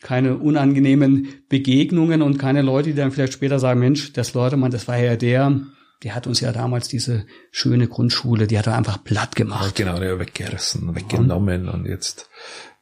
keine 0.00 0.38
unangenehmen 0.38 1.28
Begegnungen 1.48 2.22
und 2.22 2.38
keine 2.38 2.62
Leute, 2.62 2.90
die 2.90 2.96
dann 2.96 3.12
vielleicht 3.12 3.34
später 3.34 3.58
sagen, 3.58 3.80
Mensch, 3.80 4.12
das 4.14 4.32
Leutemann, 4.32 4.70
das 4.70 4.88
war 4.88 4.98
ja 4.98 5.16
der, 5.16 5.60
der 6.02 6.14
hat 6.14 6.26
uns 6.26 6.40
ja 6.40 6.52
damals 6.52 6.88
diese 6.88 7.26
schöne 7.50 7.88
Grundschule, 7.88 8.46
die 8.46 8.58
hat 8.58 8.66
er 8.66 8.76
einfach 8.76 9.04
platt 9.04 9.36
gemacht. 9.36 9.78
Ja, 9.78 9.84
genau, 9.84 10.00
der 10.00 10.18
weggerissen, 10.18 10.94
weggenommen 10.94 11.68
und 11.68 11.86
jetzt, 11.86 12.30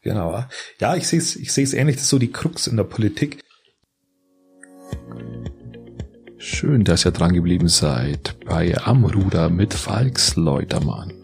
genau. 0.03 0.45
Ja, 0.79 0.95
ich 0.95 1.09
sehe 1.09 1.19
es 1.19 1.37
ich 1.37 1.53
sehe 1.53 1.65
es 1.65 1.75
ähnlich, 1.75 1.97
das 1.97 2.05
ist 2.05 2.11
so 2.11 2.19
die 2.19 2.33
Krux 2.33 2.67
in 2.67 2.77
der 2.77 2.85
Politik. 2.85 3.41
Schön, 6.39 6.85
dass 6.85 7.05
ihr 7.05 7.11
dran 7.11 7.35
geblieben 7.35 7.69
seid 7.69 8.37
bei 8.47 8.75
Amruder 8.79 9.51
mit 9.51 9.75
Falks 9.75 10.37
Leutermann, 10.37 11.20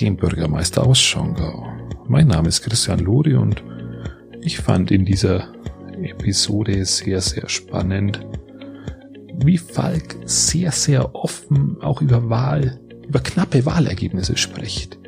dem 0.00 0.16
Bürgermeister 0.16 0.86
aus 0.86 1.00
Schongau. 1.00 1.66
Mein 2.06 2.28
Name 2.28 2.48
ist 2.48 2.62
Christian 2.62 3.00
Lori 3.00 3.34
und 3.34 3.64
ich 4.40 4.58
fand 4.58 4.92
in 4.92 5.04
dieser 5.04 5.52
Episode 6.00 6.84
sehr, 6.84 7.20
sehr 7.20 7.48
spannend, 7.48 8.24
wie 9.44 9.58
Falk 9.58 10.16
sehr, 10.24 10.70
sehr 10.70 11.14
offen 11.16 11.78
auch 11.80 12.00
über 12.00 12.30
Wahl, 12.30 12.78
über 13.08 13.18
knappe 13.18 13.66
Wahlergebnisse 13.66 14.36
spricht. 14.36 14.98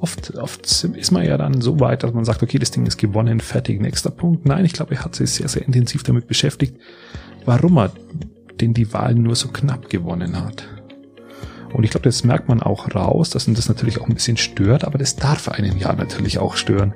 Oft, 0.00 0.34
oft 0.36 0.66
ist 0.66 1.10
man 1.10 1.24
ja 1.24 1.36
dann 1.36 1.60
so 1.60 1.78
weit, 1.78 2.02
dass 2.02 2.14
man 2.14 2.24
sagt, 2.24 2.42
okay, 2.42 2.58
das 2.58 2.70
Ding 2.70 2.86
ist 2.86 2.96
gewonnen, 2.96 3.38
fertig, 3.40 3.80
nächster 3.80 4.10
Punkt. 4.10 4.46
Nein, 4.46 4.64
ich 4.64 4.72
glaube, 4.72 4.94
er 4.94 5.04
hat 5.04 5.14
sich 5.14 5.30
sehr, 5.30 5.48
sehr 5.48 5.64
intensiv 5.66 6.02
damit 6.02 6.26
beschäftigt, 6.26 6.76
warum 7.44 7.76
er 7.76 7.92
den 8.60 8.72
die 8.72 8.92
Wahl 8.94 9.14
nur 9.14 9.36
so 9.36 9.48
knapp 9.48 9.90
gewonnen 9.90 10.42
hat. 10.42 10.66
Und 11.72 11.84
ich 11.84 11.90
glaube, 11.90 12.04
das 12.04 12.24
merkt 12.24 12.48
man 12.48 12.62
auch 12.62 12.94
raus, 12.94 13.30
dass 13.30 13.48
ihn 13.48 13.54
das 13.54 13.68
natürlich 13.68 14.00
auch 14.00 14.08
ein 14.08 14.14
bisschen 14.14 14.36
stört, 14.36 14.84
aber 14.84 14.98
das 14.98 15.16
darf 15.16 15.48
einen 15.48 15.78
ja 15.78 15.92
natürlich 15.92 16.38
auch 16.38 16.56
stören, 16.56 16.94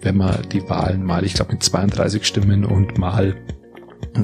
wenn 0.00 0.16
man 0.16 0.36
die 0.52 0.68
Wahlen 0.68 1.04
mal, 1.04 1.24
ich 1.24 1.34
glaube, 1.34 1.52
mit 1.52 1.62
32 1.62 2.24
Stimmen 2.24 2.64
und 2.64 2.98
mal 2.98 3.36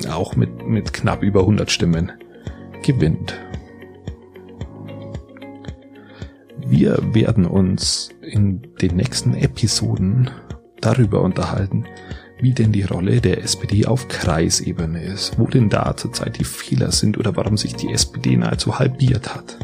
auch 0.08 0.36
mit, 0.36 0.66
mit 0.66 0.92
knapp 0.92 1.22
über 1.22 1.40
100 1.40 1.70
Stimmen 1.70 2.12
gewinnt. 2.82 3.34
Wir 6.66 6.98
werden 7.12 7.46
uns 7.46 8.10
in 8.20 8.62
den 8.80 8.94
nächsten 8.94 9.34
Episoden 9.34 10.30
darüber 10.80 11.22
unterhalten, 11.22 11.84
wie 12.38 12.52
denn 12.52 12.72
die 12.72 12.84
Rolle 12.84 13.20
der 13.20 13.42
SPD 13.42 13.86
auf 13.86 14.08
Kreisebene 14.08 15.02
ist, 15.02 15.38
wo 15.38 15.46
denn 15.46 15.68
da 15.68 15.96
zurzeit 15.96 16.38
die 16.38 16.44
Fehler 16.44 16.92
sind 16.92 17.18
oder 17.18 17.36
warum 17.36 17.56
sich 17.56 17.74
die 17.74 17.90
SPD 17.90 18.36
nahezu 18.36 18.78
halbiert 18.78 19.34
hat. 19.34 19.58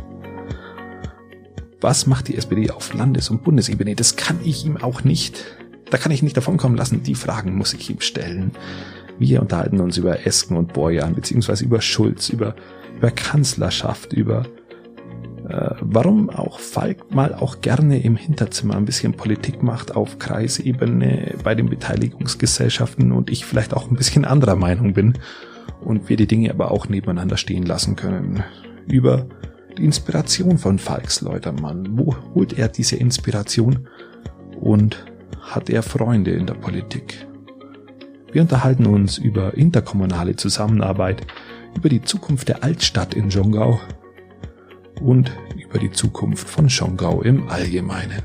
Was 1.81 2.07
macht 2.07 2.29
die 2.29 2.37
SPD 2.37 2.71
auf 2.71 2.95
Landes- 2.95 3.31
und 3.31 3.45
Bundesebene? 3.45 3.95
Das 3.95 4.17
kann 4.17 4.39
ich 4.45 4.65
ihm 4.65 4.77
auch 4.77 5.05
nicht, 5.05 5.45
da 5.91 5.99
kann 5.99 6.12
ich 6.12 6.23
nicht 6.23 6.37
davon 6.37 6.57
kommen 6.57 6.77
lassen. 6.77 7.03
Die 7.03 7.15
Fragen 7.15 7.57
muss 7.57 7.75
ich 7.75 7.91
ihm 7.91 8.01
stellen. 8.01 8.53
Wir 9.19 9.41
unterhalten 9.41 9.81
uns 9.81 9.97
über 9.97 10.27
Esken 10.27 10.57
und 10.57 10.73
Borjan, 10.73 11.15
beziehungsweise 11.15 11.65
über 11.65 11.81
Schulz, 11.81 12.29
über, 12.29 12.55
über 12.97 13.11
Kanzlerschaft, 13.11 14.12
über 14.12 14.47
äh, 15.49 15.71
warum 15.81 16.29
auch 16.29 16.59
Falk 16.59 17.15
mal 17.15 17.35
auch 17.35 17.61
gerne 17.61 18.03
im 18.03 18.17
Hinterzimmer 18.17 18.77
ein 18.77 18.85
bisschen 18.85 19.15
Politik 19.15 19.62
macht 19.62 19.95
auf 19.95 20.19
Kreisebene 20.19 21.35
bei 21.45 21.55
den 21.55 21.69
Beteiligungsgesellschaften 21.69 23.12
und 23.12 23.31
ich 23.31 23.45
vielleicht 23.45 23.73
auch 23.73 23.91
ein 23.91 23.97
bisschen 23.97 24.25
anderer 24.25 24.57
Meinung 24.57 24.93
bin 24.93 25.15
und 25.85 26.09
wir 26.09 26.17
die 26.17 26.27
Dinge 26.27 26.51
aber 26.51 26.71
auch 26.73 26.89
nebeneinander 26.89 27.37
stehen 27.37 27.65
lassen 27.65 27.97
können. 27.97 28.43
Über 28.89 29.27
die 29.79 29.85
Inspiration 29.85 30.59
von 30.59 30.79
Falks 30.79 31.21
Leutermann. 31.21 31.99
Wo 31.99 32.17
holt 32.35 32.59
er 32.59 32.69
diese 32.69 32.97
Inspiration? 32.97 33.89
Und 34.61 35.05
hat 35.41 35.69
er 35.71 35.83
Freunde 35.83 36.33
in 36.33 36.47
der 36.47 36.55
Politik? 36.55 37.27
Wir 38.33 38.43
unterhalten 38.43 38.87
uns 38.87 39.19
über 39.19 39.55
interkommunale 39.55 40.37
Zusammenarbeit, 40.37 41.27
über 41.77 41.89
die 41.89 42.03
Zukunft 42.03 42.49
der 42.49 42.65
Altstadt 42.65 43.15
in 43.15 43.31
Jongau 43.31 43.81
und 45.01 45.31
über 45.57 45.79
die 45.79 45.93
Zukunft 45.93 46.49
von 46.49 46.69
Schongau 46.69 47.23
im 47.23 47.49
Allgemeinen. 47.49 48.23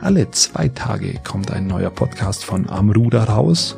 Alle 0.00 0.30
zwei 0.30 0.68
Tage 0.68 1.20
kommt 1.22 1.52
ein 1.52 1.66
neuer 1.66 1.90
Podcast 1.90 2.44
von 2.44 2.68
Amruder 2.68 3.24
raus 3.24 3.76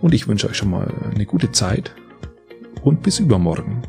und 0.00 0.14
ich 0.14 0.26
wünsche 0.28 0.48
euch 0.48 0.56
schon 0.56 0.70
mal 0.70 0.92
eine 1.12 1.26
gute 1.26 1.52
Zeit 1.52 1.94
und 2.82 3.02
bis 3.02 3.18
übermorgen. 3.18 3.82